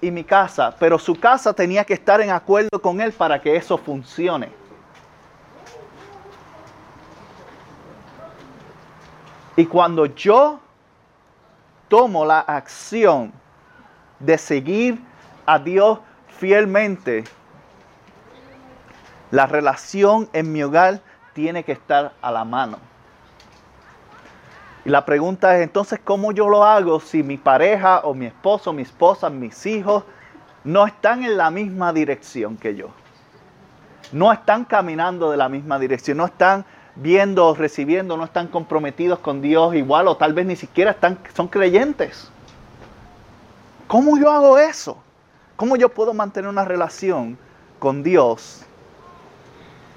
y 0.00 0.10
mi 0.10 0.24
casa, 0.24 0.74
pero 0.78 0.98
su 0.98 1.18
casa 1.18 1.52
tenía 1.52 1.84
que 1.84 1.94
estar 1.94 2.20
en 2.20 2.30
acuerdo 2.30 2.80
con 2.80 3.00
él 3.00 3.12
para 3.12 3.40
que 3.40 3.56
eso 3.56 3.78
funcione. 3.78 4.50
Y 9.56 9.64
cuando 9.64 10.06
yo 10.06 10.60
tomo 11.88 12.24
la 12.24 12.40
acción 12.40 13.32
de 14.18 14.38
seguir 14.38 15.00
a 15.44 15.58
Dios 15.58 15.98
fielmente, 16.38 17.24
la 19.30 19.46
relación 19.46 20.28
en 20.32 20.52
mi 20.52 20.62
hogar 20.62 21.00
tiene 21.32 21.64
que 21.64 21.72
estar 21.72 22.12
a 22.20 22.30
la 22.30 22.44
mano. 22.44 22.78
Y 24.84 24.88
la 24.88 25.04
pregunta 25.04 25.56
es 25.56 25.64
entonces, 25.64 25.98
¿cómo 26.02 26.30
yo 26.30 26.48
lo 26.48 26.64
hago 26.64 27.00
si 27.00 27.22
mi 27.22 27.36
pareja 27.36 28.00
o 28.04 28.14
mi 28.14 28.26
esposo, 28.26 28.72
mi 28.72 28.82
esposa, 28.82 29.28
mis 29.28 29.66
hijos 29.66 30.04
no 30.62 30.86
están 30.86 31.24
en 31.24 31.36
la 31.36 31.50
misma 31.50 31.92
dirección 31.92 32.56
que 32.56 32.76
yo? 32.76 32.90
No 34.12 34.32
están 34.32 34.64
caminando 34.64 35.30
de 35.30 35.36
la 35.36 35.48
misma 35.48 35.80
dirección, 35.80 36.18
no 36.18 36.26
están 36.26 36.64
viendo, 36.96 37.54
recibiendo, 37.54 38.16
no 38.16 38.24
están 38.24 38.48
comprometidos 38.48 39.18
con 39.18 39.42
Dios 39.42 39.74
igual 39.74 40.08
o 40.08 40.16
tal 40.16 40.32
vez 40.32 40.46
ni 40.46 40.56
siquiera 40.56 40.92
están, 40.92 41.18
son 41.34 41.48
creyentes. 41.48 42.30
¿Cómo 43.86 44.18
yo 44.18 44.30
hago 44.30 44.58
eso? 44.58 44.98
¿Cómo 45.56 45.76
yo 45.76 45.88
puedo 45.88 46.12
mantener 46.12 46.48
una 46.48 46.64
relación 46.64 47.38
con 47.78 48.02
Dios 48.02 48.62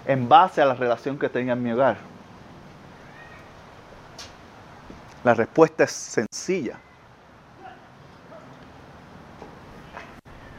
en 0.06 0.30
base 0.30 0.62
a 0.62 0.66
la 0.66 0.74
relación 0.74 1.18
que 1.18 1.30
tenga 1.30 1.54
en 1.54 1.64
mi 1.64 1.72
hogar? 1.72 1.98
La 5.24 5.34
respuesta 5.34 5.84
es 5.84 5.92
sencilla. 5.92 6.78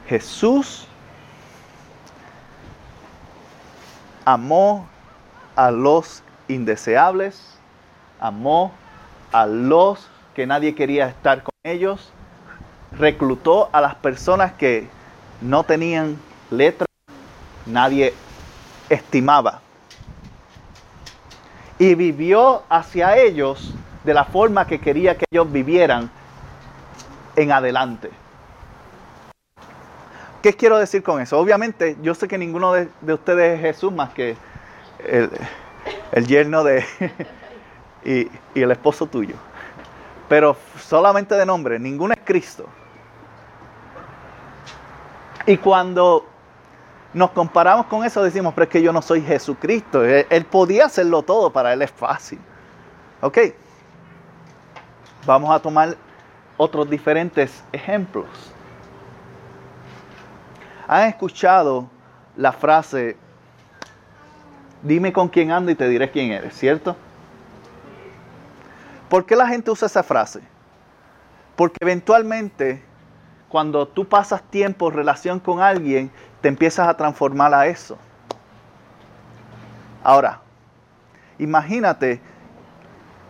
Jesús 0.06 0.86
amó 4.24 4.86
a 5.54 5.70
los 5.70 6.22
indeseables, 6.50 7.58
amó 8.20 8.72
a 9.32 9.46
los 9.46 10.08
que 10.34 10.46
nadie 10.46 10.74
quería 10.74 11.08
estar 11.08 11.42
con 11.42 11.54
ellos, 11.64 12.12
reclutó 12.92 13.68
a 13.72 13.80
las 13.80 13.94
personas 13.96 14.52
que 14.52 14.88
no 15.40 15.64
tenían 15.64 16.18
letra, 16.50 16.86
nadie 17.66 18.14
estimaba. 18.88 19.60
Y 21.78 21.94
vivió 21.94 22.62
hacia 22.68 23.16
ellos 23.16 23.74
de 24.04 24.14
la 24.14 24.24
forma 24.24 24.66
que 24.66 24.80
quería 24.80 25.16
que 25.16 25.24
ellos 25.30 25.50
vivieran 25.50 26.10
en 27.36 27.52
adelante. 27.52 28.10
¿Qué 30.42 30.54
quiero 30.54 30.78
decir 30.78 31.02
con 31.02 31.20
eso? 31.20 31.38
Obviamente, 31.38 31.96
yo 32.02 32.14
sé 32.14 32.26
que 32.26 32.38
ninguno 32.38 32.72
de, 32.72 32.88
ustedes 33.12 33.56
es 33.56 33.60
Jesús 33.60 33.92
más 33.92 34.10
que 34.10 34.36
el, 35.06 35.30
yerno 36.26 36.64
de 36.64 36.84
y, 38.04 38.30
y 38.58 38.62
el 38.62 38.70
esposo 38.70 39.06
tuyo. 39.06 39.36
Pero 40.28 40.56
solamente 40.78 41.34
de 41.34 41.46
nombre, 41.46 41.78
ninguno 41.78 42.14
es 42.14 42.20
Cristo. 42.24 42.66
Y 45.46 45.56
cuando 45.56 46.26
nos 47.12 47.30
comparamos 47.32 47.86
con 47.86 48.04
eso, 48.04 48.22
decimos, 48.22 48.54
pero 48.54 48.64
es 48.64 48.70
que 48.70 48.82
yo 48.82 48.92
no 48.92 49.02
soy 49.02 49.22
Jesucristo. 49.22 50.04
Él, 50.04 50.44
podía 50.44 50.86
hacerlo 50.86 51.22
todo, 51.22 51.50
para 51.50 51.72
él 51.72 51.82
es 51.82 51.90
fácil. 51.90 52.38
Ok. 53.20 53.38
Vamos 55.26 55.50
a 55.50 55.60
tomar 55.60 55.96
otros 56.56 56.88
diferentes 56.88 57.62
ejemplos. 57.72 58.28
¿Han 60.86 61.08
escuchado 61.08 61.88
la 62.36 62.52
frase, 62.52 63.16
dime 64.82 65.12
con 65.12 65.28
quién 65.28 65.50
ando 65.50 65.70
y 65.70 65.74
te 65.74 65.88
diré 65.88 66.10
quién 66.10 66.32
eres, 66.32 66.54
¿cierto? 66.54 66.96
¿Por 69.08 69.26
qué 69.26 69.36
la 69.36 69.48
gente 69.48 69.70
usa 69.70 69.86
esa 69.86 70.02
frase? 70.02 70.40
Porque 71.56 71.78
eventualmente 71.80 72.82
cuando 73.48 73.88
tú 73.88 74.08
pasas 74.08 74.42
tiempo 74.44 74.88
en 74.88 74.94
relación 74.94 75.40
con 75.40 75.60
alguien, 75.60 76.10
te 76.40 76.48
empiezas 76.48 76.86
a 76.86 76.96
transformar 76.96 77.52
a 77.52 77.66
eso. 77.66 77.98
Ahora, 80.04 80.40
imagínate 81.38 82.20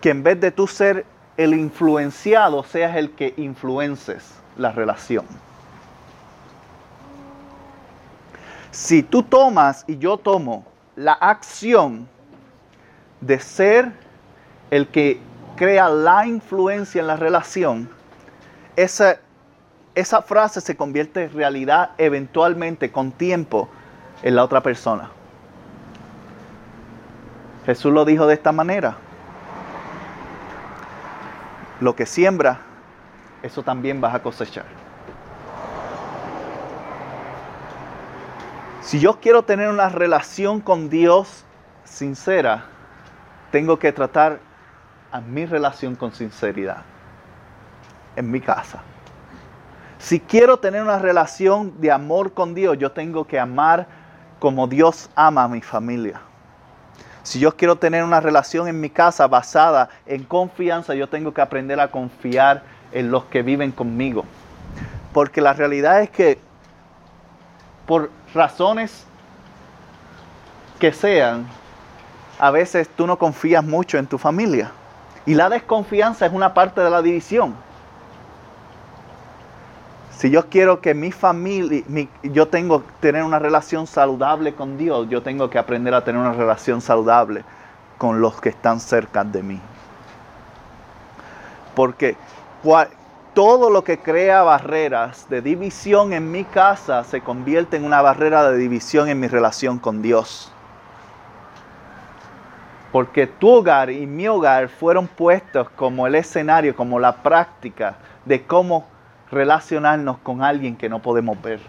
que 0.03 0.11
en 0.11 0.23
vez 0.23 0.39
de 0.39 0.51
tú 0.51 0.67
ser 0.67 1.07
el 1.39 1.55
influenciado, 1.55 2.63
seas 2.63 2.97
el 2.97 3.13
que 3.13 3.33
influences 3.39 4.35
la 4.59 4.73
relación. 4.73 5.25
Si 8.71 9.03
tú 9.03 9.23
tomas 9.23 9.85
y 9.89 9.97
yo 9.97 10.19
tomo 10.19 10.67
la 11.01 11.13
acción 11.15 12.07
de 13.23 13.41
ser 13.41 13.91
el 14.71 14.89
que 14.89 15.19
crea 15.57 15.89
la 15.89 16.27
influencia 16.27 17.01
en 17.01 17.07
la 17.07 17.17
relación, 17.17 17.89
esa, 18.77 19.17
esa 19.95 20.21
frase 20.21 20.61
se 20.61 20.77
convierte 20.77 21.25
en 21.25 21.33
realidad 21.33 21.93
eventualmente 21.97 22.93
con 22.93 23.13
tiempo 23.13 23.71
en 24.23 24.37
la 24.37 24.45
otra 24.45 24.63
persona. 24.63 25.11
Jesús 27.65 27.95
lo 27.95 28.05
dijo 28.05 28.27
de 28.27 28.35
esta 28.35 28.53
manera. 28.53 28.97
Lo 31.81 31.97
que 31.97 32.05
siembra, 32.05 32.61
eso 33.43 33.63
también 33.63 34.03
vas 34.03 34.15
a 34.15 34.23
cosechar. 34.23 34.67
Si 38.81 38.99
yo 38.99 39.21
quiero 39.21 39.43
tener 39.43 39.69
una 39.69 39.91
relación 39.91 40.61
con 40.61 40.89
Dios 40.89 41.45
sincera, 41.85 42.65
tengo 43.51 43.79
que 43.79 43.93
tratar 43.93 44.41
a 45.13 45.21
mi 45.21 45.45
relación 45.45 45.97
con 45.97 46.13
sinceridad 46.13 46.83
en 48.17 48.31
mi 48.31 48.41
casa. 48.41 48.83
Si 49.99 50.19
quiero 50.19 50.59
tener 50.59 50.83
una 50.83 50.99
relación 50.99 51.79
de 51.81 51.93
amor 51.93 52.33
con 52.33 52.55
Dios, 52.55 52.79
yo 52.79 52.93
tengo 52.93 53.27
que 53.27 53.39
amar 53.39 53.87
como 54.39 54.67
Dios 54.67 55.11
ama 55.15 55.45
a 55.45 55.49
mi 55.49 55.61
familia. 55.61 56.23
Si 57.23 57.39
yo 57.39 57.55
quiero 57.55 57.77
tener 57.77 58.03
una 58.03 58.21
relación 58.21 58.67
en 58.67 58.81
mi 58.81 58.89
casa 58.89 59.29
basada 59.29 59.91
en 60.07 60.25
confianza, 60.25 60.95
yo 60.95 61.07
tengo 61.07 61.35
que 61.35 61.43
aprender 61.43 61.79
a 61.81 61.89
confiar 61.89 62.63
en 62.93 63.11
los 63.11 63.25
que 63.25 63.43
viven 63.43 63.73
conmigo. 63.73 64.25
Porque 65.13 65.43
la 65.43 65.53
realidad 65.53 66.01
es 66.01 66.09
que 66.09 66.39
por 67.91 68.09
razones 68.33 69.05
que 70.79 70.93
sean, 70.93 71.45
a 72.39 72.53
veces 72.53 72.89
tú 72.89 73.05
no 73.05 73.19
confías 73.19 73.65
mucho 73.65 73.99
en 73.99 74.07
tu 74.07 74.17
familia. 74.17 74.71
Y 75.27 75.35
la 75.35 75.49
desconfianza 75.49 76.25
es 76.25 76.33
una 76.33 76.55
parte 76.55 76.83
de 76.83 76.89
la 76.89 77.03
división. 77.03 77.53
Si 80.13 80.31
yo 80.31 80.49
quiero 80.49 80.81
que 80.81 80.95
mi 80.95 81.11
familia, 81.11 81.83
yo 82.23 82.47
tengo 82.47 82.87
que 82.87 82.93
tener 83.01 83.25
una 83.25 83.41
relación 83.41 83.89
saludable 83.89 84.55
con 84.55 84.79
Dios, 84.79 85.09
yo 85.09 85.25
tengo 85.25 85.51
que 85.51 85.59
aprender 85.59 85.93
a 85.93 86.05
tener 86.05 86.21
una 86.21 86.33
relación 86.33 86.81
saludable 86.81 87.43
con 87.99 88.21
los 88.21 88.41
que 88.41 88.51
están 88.51 88.79
cerca 88.79 89.25
de 89.25 89.43
mí. 89.43 89.61
Porque 91.75 92.17
todo 93.35 93.71
lo 93.71 93.85
que 93.85 93.99
crea 93.99 94.43
barreras 94.43 95.29
de 95.29 95.41
división 95.41 96.13
en 96.13 96.31
mi 96.31 96.45
casa 96.45 97.05
se 97.05 97.21
convierte 97.21 97.77
en 97.77 97.85
una 97.85 98.03
barrera 98.03 98.51
de 98.51 98.59
división 98.59 99.09
en 99.09 99.21
mi 99.21 99.29
relación 99.29 99.79
con 99.79 100.03
Dios. 100.03 100.53
Porque 102.91 103.29
tu 103.29 103.49
hogar 103.49 103.91
y 103.91 104.07
mi 104.07 104.27
hogar 104.27 104.69
fueron 104.69 105.07
puestos 105.07 105.71
como 105.71 106.07
el 106.07 106.17
escenario, 106.17 106.75
como 106.75 106.99
la 106.99 107.23
práctica 107.23 107.97
de 108.25 108.45
cómo 108.45 108.87
relacionarnos 109.31 110.19
con 110.19 110.43
alguien 110.43 110.77
que 110.77 110.89
no 110.89 111.01
podemos 111.01 111.41
ver. 111.41 111.61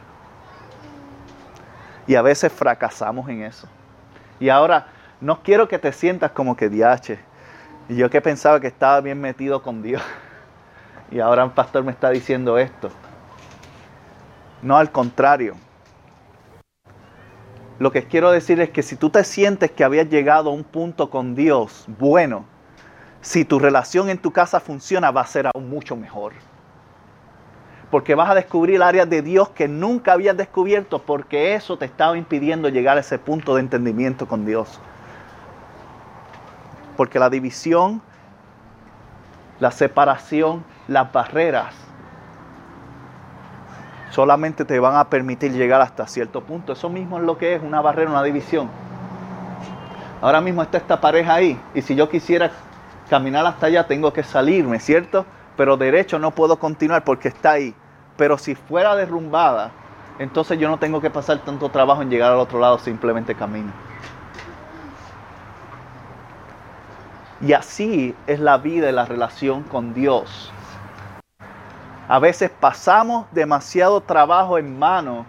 Y 2.07 2.15
a 2.15 2.23
veces 2.23 2.51
fracasamos 2.51 3.29
en 3.29 3.43
eso. 3.43 3.67
Y 4.39 4.49
ahora 4.49 4.87
no 5.19 5.43
quiero 5.43 5.67
que 5.67 5.77
te 5.77 5.91
sientas 5.91 6.31
como 6.31 6.57
que 6.57 6.69
diache. 6.69 7.19
Y 7.87 7.95
yo 7.95 8.09
que 8.09 8.19
pensaba 8.19 8.59
que 8.59 8.67
estaba 8.67 8.99
bien 9.01 9.21
metido 9.21 9.61
con 9.61 9.83
Dios. 9.83 10.01
Y 11.11 11.19
ahora 11.19 11.43
el 11.43 11.51
pastor 11.51 11.83
me 11.83 11.91
está 11.91 12.09
diciendo 12.09 12.57
esto. 12.57 12.89
No, 14.61 14.77
al 14.77 14.91
contrario. 14.91 15.55
Lo 17.79 17.91
que 17.91 18.03
quiero 18.03 18.31
decir 18.31 18.61
es 18.61 18.69
que 18.69 18.83
si 18.83 18.95
tú 18.95 19.09
te 19.09 19.23
sientes 19.23 19.71
que 19.71 19.83
habías 19.83 20.07
llegado 20.07 20.51
a 20.51 20.53
un 20.53 20.63
punto 20.63 21.09
con 21.09 21.35
Dios 21.35 21.85
bueno, 21.99 22.45
si 23.21 23.43
tu 23.43 23.59
relación 23.59 24.09
en 24.09 24.19
tu 24.19 24.31
casa 24.31 24.59
funciona, 24.59 25.11
va 25.11 25.21
a 25.21 25.27
ser 25.27 25.47
aún 25.47 25.69
mucho 25.69 25.95
mejor. 25.95 26.33
Porque 27.89 28.15
vas 28.15 28.29
a 28.29 28.35
descubrir 28.35 28.81
áreas 28.81 29.09
de 29.09 29.21
Dios 29.21 29.49
que 29.49 29.67
nunca 29.67 30.13
habías 30.13 30.37
descubierto 30.37 30.99
porque 30.99 31.55
eso 31.55 31.77
te 31.77 31.85
estaba 31.85 32.17
impidiendo 32.17 32.69
llegar 32.69 32.97
a 32.97 33.01
ese 33.01 33.19
punto 33.19 33.55
de 33.55 33.61
entendimiento 33.61 34.27
con 34.27 34.45
Dios. 34.45 34.79
Porque 36.95 37.19
la 37.19 37.29
división, 37.29 38.01
la 39.61 39.71
separación 39.71 40.65
las 40.87 41.13
barreras 41.13 41.75
solamente 44.09 44.65
te 44.65 44.79
van 44.79 44.95
a 44.95 45.09
permitir 45.09 45.53
llegar 45.53 45.81
hasta 45.81 46.05
cierto 46.07 46.41
punto. 46.41 46.73
Eso 46.73 46.89
mismo 46.89 47.19
es 47.19 47.23
lo 47.23 47.37
que 47.37 47.55
es 47.55 47.61
una 47.61 47.79
barrera, 47.79 48.09
una 48.09 48.23
división. 48.23 48.69
Ahora 50.19 50.41
mismo 50.41 50.63
está 50.63 50.79
esta 50.79 50.99
pareja 50.99 51.35
ahí 51.35 51.59
y 51.75 51.81
si 51.83 51.95
yo 51.95 52.09
quisiera 52.09 52.51
caminar 53.07 53.45
hasta 53.45 53.67
allá 53.67 53.85
tengo 53.85 54.11
que 54.11 54.23
salirme, 54.23 54.79
¿cierto? 54.79 55.25
Pero 55.55 55.77
derecho 55.77 56.17
no 56.17 56.31
puedo 56.31 56.57
continuar 56.57 57.03
porque 57.03 57.27
está 57.27 57.51
ahí. 57.51 57.75
Pero 58.17 58.39
si 58.39 58.55
fuera 58.55 58.95
derrumbada, 58.95 59.71
entonces 60.17 60.57
yo 60.57 60.69
no 60.69 60.79
tengo 60.79 61.01
que 61.01 61.11
pasar 61.11 61.37
tanto 61.39 61.69
trabajo 61.69 62.01
en 62.01 62.09
llegar 62.09 62.31
al 62.31 62.39
otro 62.39 62.59
lado, 62.59 62.79
simplemente 62.79 63.35
camino. 63.35 63.71
Y 67.41 67.53
así 67.53 68.15
es 68.27 68.39
la 68.39 68.57
vida 68.57 68.89
y 68.89 68.91
la 68.91 69.05
relación 69.05 69.63
con 69.63 69.93
Dios. 69.93 70.51
A 72.07 72.19
veces 72.19 72.51
pasamos 72.51 73.25
demasiado 73.31 74.01
trabajo 74.01 74.57
en 74.57 74.77
mano 74.77 75.25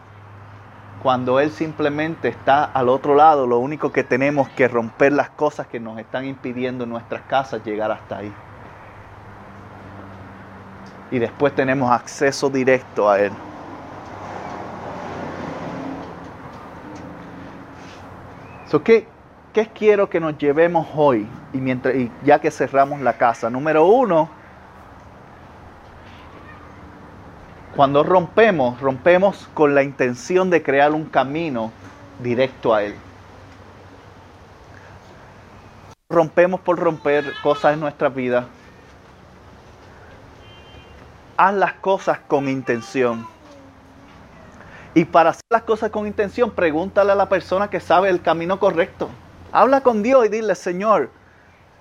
cuando 1.02 1.40
Él 1.40 1.50
simplemente 1.50 2.28
está 2.28 2.64
al 2.64 2.88
otro 2.88 3.14
lado. 3.14 3.46
Lo 3.46 3.58
único 3.58 3.92
que 3.92 4.04
tenemos 4.04 4.48
que 4.50 4.68
romper 4.68 5.12
las 5.12 5.30
cosas 5.30 5.66
que 5.66 5.80
nos 5.80 5.98
están 5.98 6.26
impidiendo 6.26 6.84
en 6.84 6.90
nuestras 6.90 7.22
casas 7.22 7.64
llegar 7.64 7.90
hasta 7.90 8.18
ahí. 8.18 8.32
Y 11.10 11.18
después 11.18 11.54
tenemos 11.54 11.90
acceso 11.90 12.50
directo 12.50 13.08
a 13.08 13.20
Él. 13.20 13.32
¿qué, 18.80 19.06
¿Qué 19.52 19.66
quiero 19.66 20.08
que 20.08 20.18
nos 20.18 20.38
llevemos 20.38 20.88
hoy? 20.94 21.28
Y, 21.52 21.58
mientras, 21.58 21.94
ya 22.24 22.40
que 22.40 22.50
cerramos 22.50 23.00
la 23.02 23.18
casa. 23.18 23.50
Número 23.50 23.84
uno, 23.84 24.30
cuando 27.76 28.02
rompemos, 28.02 28.80
rompemos 28.80 29.48
con 29.52 29.74
la 29.74 29.82
intención 29.82 30.48
de 30.48 30.62
crear 30.62 30.92
un 30.92 31.04
camino 31.04 31.70
directo 32.22 32.74
a 32.74 32.82
Él. 32.82 32.94
Rompemos 36.08 36.60
por 36.60 36.78
romper 36.78 37.32
cosas 37.42 37.74
en 37.74 37.80
nuestra 37.80 38.08
vida. 38.08 38.46
Haz 41.36 41.54
las 41.54 41.74
cosas 41.74 42.20
con 42.26 42.48
intención. 42.48 43.26
Y 44.94 45.04
para 45.04 45.30
hacer 45.30 45.42
las 45.50 45.62
cosas 45.62 45.90
con 45.90 46.06
intención, 46.06 46.50
pregúntale 46.50 47.12
a 47.12 47.14
la 47.14 47.28
persona 47.28 47.68
que 47.68 47.80
sabe 47.80 48.08
el 48.08 48.22
camino 48.22 48.58
correcto. 48.58 49.10
Habla 49.52 49.82
con 49.82 50.02
Dios 50.02 50.24
y 50.24 50.28
dile, 50.30 50.54
Señor, 50.54 51.10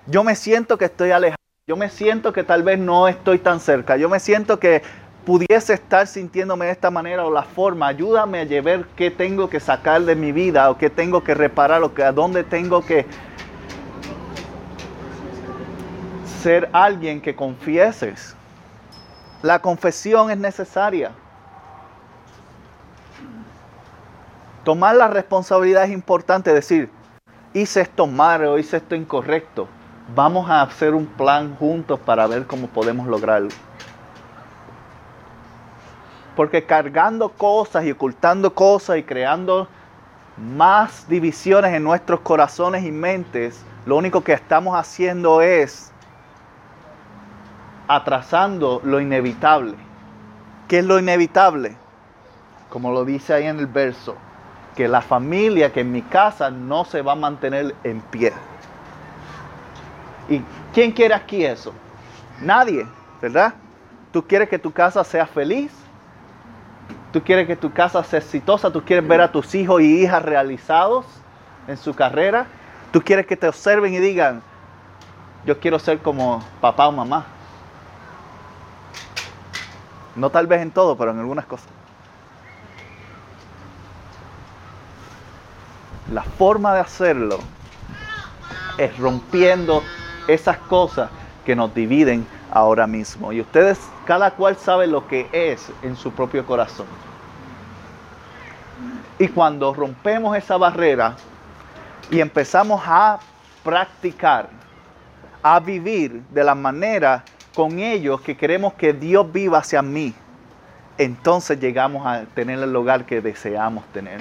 yo 0.06 0.22
me 0.22 0.36
siento 0.36 0.76
que 0.76 0.84
estoy 0.84 1.10
alejado. 1.10 1.36
Yo 1.66 1.76
me 1.76 1.88
siento 1.88 2.32
que 2.32 2.42
tal 2.42 2.62
vez 2.62 2.78
no 2.78 3.08
estoy 3.08 3.38
tan 3.38 3.60
cerca. 3.60 3.96
Yo 3.96 4.10
me 4.10 4.20
siento 4.20 4.58
que 4.58 4.82
pudiese 5.24 5.72
estar 5.72 6.06
sintiéndome 6.06 6.66
de 6.66 6.72
esta 6.72 6.90
manera 6.90 7.24
o 7.24 7.30
la 7.30 7.44
forma. 7.44 7.86
Ayúdame 7.86 8.40
a 8.40 8.44
llevar 8.44 8.84
qué 8.96 9.10
tengo 9.10 9.48
que 9.48 9.58
sacar 9.58 10.02
de 10.02 10.14
mi 10.14 10.32
vida 10.32 10.70
o 10.70 10.76
qué 10.76 10.90
tengo 10.90 11.24
que 11.24 11.34
reparar 11.34 11.82
o 11.82 11.92
a 12.04 12.12
dónde 12.12 12.44
tengo 12.44 12.84
que 12.84 13.06
ser 16.42 16.68
alguien 16.72 17.22
que 17.22 17.34
confieses. 17.34 18.36
La 19.40 19.60
confesión 19.60 20.30
es 20.30 20.36
necesaria. 20.36 21.12
Tomar 24.64 24.96
la 24.96 25.08
responsabilidad 25.08 25.84
es 25.84 25.90
importante, 25.90 26.52
decir, 26.52 26.90
hice 27.54 27.82
esto 27.82 28.06
mal 28.06 28.44
o 28.44 28.58
hice 28.58 28.78
esto 28.78 28.94
incorrecto. 28.94 29.68
Vamos 30.14 30.50
a 30.50 30.62
hacer 30.62 30.94
un 30.94 31.06
plan 31.06 31.54
juntos 31.56 32.00
para 32.00 32.26
ver 32.26 32.46
cómo 32.46 32.66
podemos 32.66 33.06
lograrlo. 33.06 33.50
Porque 36.36 36.64
cargando 36.64 37.28
cosas 37.28 37.84
y 37.84 37.90
ocultando 37.90 38.54
cosas 38.54 38.98
y 38.98 39.02
creando 39.02 39.68
más 40.36 41.08
divisiones 41.08 41.74
en 41.74 41.84
nuestros 41.84 42.20
corazones 42.20 42.84
y 42.84 42.90
mentes, 42.90 43.62
lo 43.84 43.96
único 43.96 44.22
que 44.22 44.32
estamos 44.32 44.78
haciendo 44.78 45.42
es 45.42 45.92
atrasando 47.86 48.80
lo 48.84 49.00
inevitable. 49.00 49.74
¿Qué 50.68 50.78
es 50.78 50.84
lo 50.84 50.98
inevitable? 50.98 51.76
Como 52.70 52.90
lo 52.92 53.04
dice 53.04 53.34
ahí 53.34 53.46
en 53.46 53.58
el 53.58 53.66
verso, 53.66 54.16
que 54.76 54.88
la 54.88 55.02
familia, 55.02 55.72
que 55.72 55.80
en 55.80 55.92
mi 55.92 56.02
casa 56.02 56.50
no 56.50 56.84
se 56.84 57.02
va 57.02 57.12
a 57.12 57.16
mantener 57.16 57.74
en 57.84 58.00
pie. 58.00 58.32
¿Y 60.28 60.40
quién 60.72 60.92
quiere 60.92 61.14
aquí 61.14 61.44
eso? 61.44 61.72
Nadie, 62.40 62.86
¿verdad? 63.20 63.54
Tú 64.12 64.26
quieres 64.26 64.48
que 64.48 64.58
tu 64.58 64.72
casa 64.72 65.04
sea 65.04 65.26
feliz, 65.26 65.72
tú 67.12 67.22
quieres 67.22 67.46
que 67.46 67.56
tu 67.56 67.72
casa 67.72 68.02
sea 68.02 68.18
exitosa, 68.18 68.70
tú 68.70 68.82
quieres 68.82 69.06
ver 69.06 69.20
a 69.20 69.30
tus 69.30 69.54
hijos 69.54 69.82
y 69.82 70.02
hijas 70.02 70.22
realizados 70.22 71.04
en 71.68 71.76
su 71.76 71.94
carrera, 71.94 72.46
tú 72.92 73.02
quieres 73.02 73.26
que 73.26 73.36
te 73.36 73.48
observen 73.48 73.92
y 73.94 73.98
digan, 73.98 74.42
yo 75.44 75.58
quiero 75.58 75.78
ser 75.78 75.98
como 75.98 76.42
papá 76.60 76.88
o 76.88 76.92
mamá. 76.92 77.26
No 80.14 80.30
tal 80.30 80.46
vez 80.46 80.60
en 80.60 80.70
todo, 80.70 80.96
pero 80.96 81.10
en 81.10 81.18
algunas 81.18 81.46
cosas. 81.46 81.68
La 86.12 86.22
forma 86.22 86.74
de 86.74 86.80
hacerlo 86.80 87.38
es 88.76 88.98
rompiendo 88.98 89.82
esas 90.28 90.58
cosas 90.58 91.08
que 91.46 91.56
nos 91.56 91.74
dividen 91.74 92.26
ahora 92.50 92.86
mismo. 92.86 93.32
Y 93.32 93.40
ustedes, 93.40 93.80
cada 94.04 94.32
cual 94.32 94.56
sabe 94.56 94.86
lo 94.86 95.08
que 95.08 95.26
es 95.32 95.72
en 95.82 95.96
su 95.96 96.12
propio 96.12 96.44
corazón. 96.44 96.86
Y 99.18 99.28
cuando 99.28 99.72
rompemos 99.72 100.36
esa 100.36 100.58
barrera 100.58 101.16
y 102.10 102.20
empezamos 102.20 102.82
a 102.84 103.18
practicar, 103.64 104.50
a 105.42 105.60
vivir 105.60 106.22
de 106.30 106.44
la 106.44 106.54
manera 106.54 107.24
con 107.54 107.78
ellos 107.78 108.20
que 108.20 108.36
queremos 108.36 108.74
que 108.74 108.92
Dios 108.92 109.32
viva 109.32 109.58
hacia 109.58 109.80
mí, 109.80 110.12
entonces 110.98 111.58
llegamos 111.58 112.06
a 112.06 112.24
tener 112.34 112.58
el 112.58 112.76
hogar 112.76 113.06
que 113.06 113.22
deseamos 113.22 113.84
tener. 113.94 114.20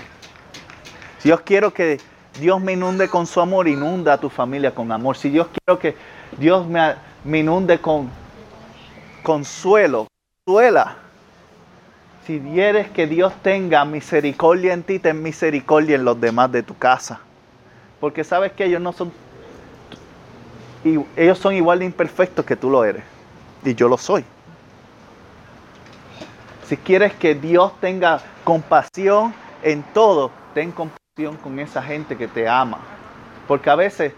Si 1.21 1.29
Dios 1.29 1.41
quiero 1.41 1.71
que 1.71 1.99
Dios 2.39 2.59
me 2.59 2.73
inunde 2.73 3.07
con 3.07 3.27
su 3.27 3.39
amor, 3.41 3.67
inunda 3.67 4.13
a 4.13 4.17
tu 4.17 4.27
familia 4.27 4.73
con 4.73 4.91
amor. 4.91 5.15
Si 5.15 5.29
Dios 5.29 5.47
quiero 5.53 5.79
que 5.79 5.95
Dios 6.39 6.65
me, 6.65 6.95
me 7.23 7.39
inunde 7.39 7.79
con 7.79 8.09
consuelo, 9.21 10.07
consuela. 10.43 10.97
Si 12.25 12.39
quieres 12.39 12.89
que 12.89 13.05
Dios 13.05 13.33
tenga 13.43 13.85
misericordia 13.85 14.73
en 14.73 14.81
ti, 14.81 14.97
ten 14.97 15.21
misericordia 15.21 15.95
en 15.95 16.05
los 16.05 16.19
demás 16.19 16.51
de 16.51 16.63
tu 16.63 16.75
casa. 16.75 17.19
Porque 17.99 18.23
sabes 18.23 18.53
que 18.53 18.65
ellos 18.65 18.81
no 18.81 18.91
son, 18.91 19.11
ellos 21.15 21.37
son 21.37 21.53
igual 21.53 21.79
de 21.79 21.85
imperfectos 21.85 22.43
que 22.45 22.55
tú 22.55 22.71
lo 22.71 22.83
eres. 22.83 23.03
Y 23.63 23.75
yo 23.75 23.87
lo 23.87 23.97
soy. 23.99 24.25
Si 26.65 26.77
quieres 26.77 27.13
que 27.13 27.35
Dios 27.35 27.79
tenga 27.79 28.21
compasión 28.43 29.35
en 29.61 29.83
todo, 29.83 30.31
ten 30.55 30.71
compasión 30.71 31.00
con 31.43 31.59
esa 31.59 31.83
gente 31.83 32.15
que 32.15 32.29
te 32.29 32.47
ama. 32.47 32.77
Porque 33.45 33.69
a 33.69 33.75
veces, 33.75 34.13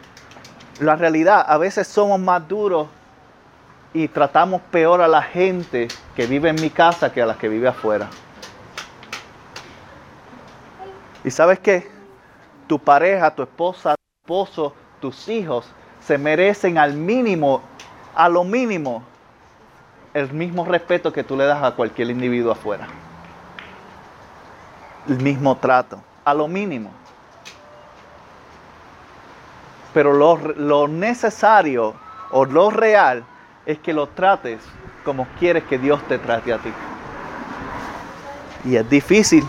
la 0.80 0.96
realidad, 0.96 1.44
a 1.48 1.58
veces 1.58 1.88
somos 1.88 2.20
más 2.20 2.48
duros 2.48 2.88
y 3.96 4.08
tratamos 4.08 4.62
peor 4.70 5.02
a 5.02 5.08
la 5.08 5.24
gente 5.24 5.88
que 6.16 6.28
vive 6.28 6.50
en 6.50 6.56
mi 6.56 6.70
casa 6.70 7.12
que 7.12 7.20
a 7.20 7.26
la 7.26 7.34
que 7.36 7.50
vive 7.50 7.68
afuera. 7.68 8.08
Y 11.24 11.32
sabes 11.32 11.58
qué? 11.58 11.90
Tu 12.68 12.78
pareja, 12.78 13.34
tu 13.34 13.42
esposa, 13.42 13.96
tu 13.96 14.22
esposo, 14.22 14.76
tus 15.02 15.28
hijos 15.30 15.68
se 16.00 16.20
merecen 16.20 16.78
al 16.78 16.94
mínimo, 16.94 17.64
a 18.14 18.30
lo 18.30 18.44
mínimo, 18.44 19.02
el 20.14 20.32
mismo 20.32 20.64
respeto 20.64 21.12
que 21.12 21.24
tú 21.24 21.36
le 21.36 21.46
das 21.46 21.64
a 21.64 21.72
cualquier 21.72 22.12
individuo 22.12 22.52
afuera. 22.52 22.88
El 25.10 25.20
mismo 25.22 25.58
trato 25.58 26.13
a 26.26 26.34
lo 26.34 26.48
mínimo. 26.48 26.92
Pero 29.94 30.14
lo, 30.14 30.88
necesario 30.88 31.94
o 32.32 32.46
lo 32.46 32.72
real 32.72 33.24
es 33.66 33.78
que 33.80 33.94
lo 33.94 34.08
trates 34.08 34.60
como 35.06 35.28
quieres 35.40 35.64
que 35.66 35.78
Dios 35.78 36.02
te 36.08 36.18
trate 36.18 36.54
a 36.54 36.58
ti. 36.58 36.74
Y 38.66 38.76
es 38.76 38.90
difícil, 38.90 39.46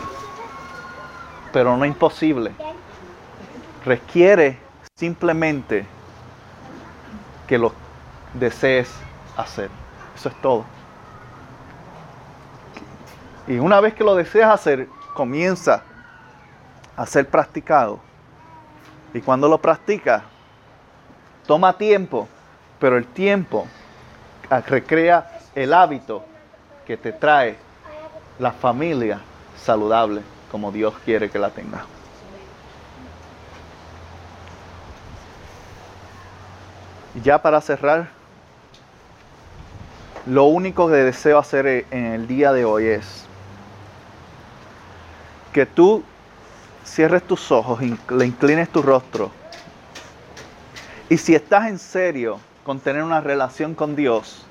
pero 1.53 1.77
no 1.77 1.85
imposible. 1.85 2.53
Requiere 3.85 4.59
simplemente 4.97 5.87
que 7.47 7.57
lo 7.57 7.73
desees 8.35 8.93
hacer. 9.37 9.71
Eso 10.15 10.29
es 10.29 10.35
todo. 10.43 10.65
Y 13.47 13.59
una 13.59 13.81
vez 13.81 13.95
que 13.95 14.05
lo 14.05 14.15
deseas 14.15 14.53
hacer, 14.53 14.89
comienza 15.15 15.85
a 16.97 17.07
ser 17.07 17.29
practicado. 17.29 18.01
Y 19.13 19.21
cuando 19.21 19.49
lo 19.49 19.59
practicas, 19.59 20.23
toma 21.47 21.77
tiempo, 21.77 22.29
pero 22.79 22.97
el 22.97 23.07
tiempo 23.07 23.67
recrea 24.67 25.41
el 25.55 25.73
hábito 25.73 26.25
que 26.87 26.97
te 26.97 27.13
trae 27.13 27.57
la 28.39 28.53
familia 28.53 29.21
saludable 29.57 30.23
como 30.51 30.71
Dios 30.71 30.95
quiere 31.05 31.31
que 31.31 31.39
la 31.39 31.51
tenga. 31.51 31.85
Y 37.15 37.21
ya 37.21 37.41
para 37.41 37.61
cerrar, 37.61 38.09
lo 40.27 40.45
único 40.45 40.89
que 40.89 40.95
deseo 40.95 41.39
hacer 41.39 41.87
en 41.91 42.07
el 42.07 42.27
día 42.27 42.53
de 42.53 42.65
hoy 42.65 42.87
es 42.87 43.27
que 45.53 45.67
tú 45.67 46.03
cierres 46.85 47.23
tus 47.27 47.51
ojos, 47.51 47.81
le 47.81 48.27
inclines 48.27 48.69
tu 48.69 48.83
rostro 48.83 49.31
Y 51.09 51.17
si 51.17 51.35
estás 51.35 51.69
en 51.69 51.79
serio 51.79 52.39
con 52.65 52.81
tener 52.81 53.03
una 53.03 53.21
relación 53.21 53.75
con 53.75 53.95
Dios, 53.95 54.47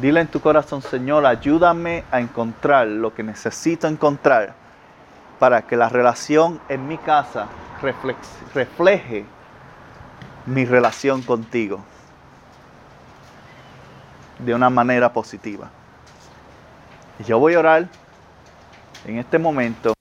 dile 0.00 0.20
en 0.20 0.28
tu 0.28 0.40
corazón, 0.40 0.82
Señor, 0.82 1.24
ayúdame 1.24 2.04
a 2.10 2.20
encontrar 2.20 2.86
lo 2.86 3.14
que 3.14 3.22
necesito 3.22 3.86
encontrar 3.86 4.54
para 5.38 5.62
que 5.62 5.76
la 5.76 5.88
relación 5.88 6.60
en 6.68 6.88
mi 6.88 6.98
casa 6.98 7.46
refleje 8.54 9.24
mi 10.46 10.64
relación 10.64 11.22
contigo 11.22 11.80
de 14.38 14.54
una 14.54 14.70
manera 14.70 15.12
positiva. 15.12 15.70
Yo 17.26 17.38
voy 17.38 17.54
a 17.54 17.60
orar 17.60 17.88
en 19.06 19.18
este 19.18 19.38
momento 19.38 19.94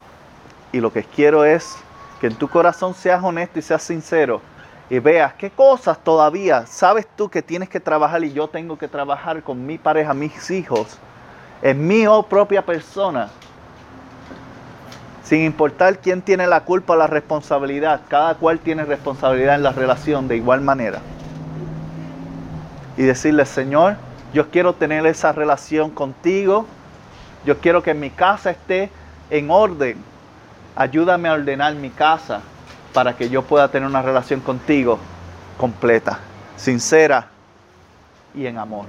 y 0.72 0.80
lo 0.80 0.92
que 0.92 1.04
quiero 1.04 1.46
es 1.46 1.78
que 2.20 2.28
en 2.28 2.36
tu 2.36 2.48
corazón 2.48 2.94
seas 2.94 3.24
honesto 3.24 3.60
y 3.60 3.62
seas 3.62 3.84
sincero 3.84 4.42
y 4.90 5.00
veas 5.00 5.34
qué 5.34 5.50
cosas 5.50 5.98
todavía 6.04 6.66
sabes 6.66 7.08
tú 7.16 7.30
que 7.30 7.42
tienes 7.42 7.70
que 7.70 7.80
trabajar 7.80 8.24
y 8.24 8.34
yo 8.34 8.48
tengo 8.48 8.78
que 8.78 8.88
trabajar 8.88 9.42
con 9.44 9.66
mi 9.66 9.78
pareja, 9.78 10.14
mis 10.14 10.52
hijos, 10.52 10.98
en 11.62 11.88
mi 11.88 12.06
propia 12.30 12.64
persona. 12.64 13.30
Sin 15.24 15.42
importar 15.42 15.98
quién 15.98 16.22
tiene 16.22 16.46
la 16.46 16.62
culpa 16.62 16.94
o 16.94 16.96
la 16.96 17.08
responsabilidad, 17.08 18.02
cada 18.08 18.36
cual 18.36 18.60
tiene 18.60 18.86
responsabilidad 18.86 19.56
en 19.56 19.64
la 19.64 19.72
relación 19.72 20.28
de 20.28 20.38
igual 20.38 20.62
manera. 20.62 21.00
Y 22.96 23.02
decirle, 23.02 23.46
Señor, 23.46 23.98
yo 24.34 24.52
quiero 24.52 24.74
tener 24.74 25.04
esa 25.08 25.32
relación 25.32 25.90
contigo. 25.90 26.68
Yo 27.46 27.60
quiero 27.60 27.84
que 27.84 27.94
mi 27.94 28.10
casa 28.10 28.52
esté 28.52 28.90
en 29.30 29.52
orden. 29.52 29.98
Ayúdame 30.76 31.30
a 31.30 31.34
ordenar 31.34 31.76
mi 31.76 31.90
casa 31.90 32.42
para 32.94 33.16
que 33.16 33.30
yo 33.30 33.44
pueda 33.44 33.70
tener 33.70 33.88
una 33.88 34.02
relación 34.02 34.40
contigo 34.40 34.98
completa, 35.58 36.20
sincera 36.58 37.28
y 38.34 38.48
en 38.48 38.58
amor. 38.58 38.86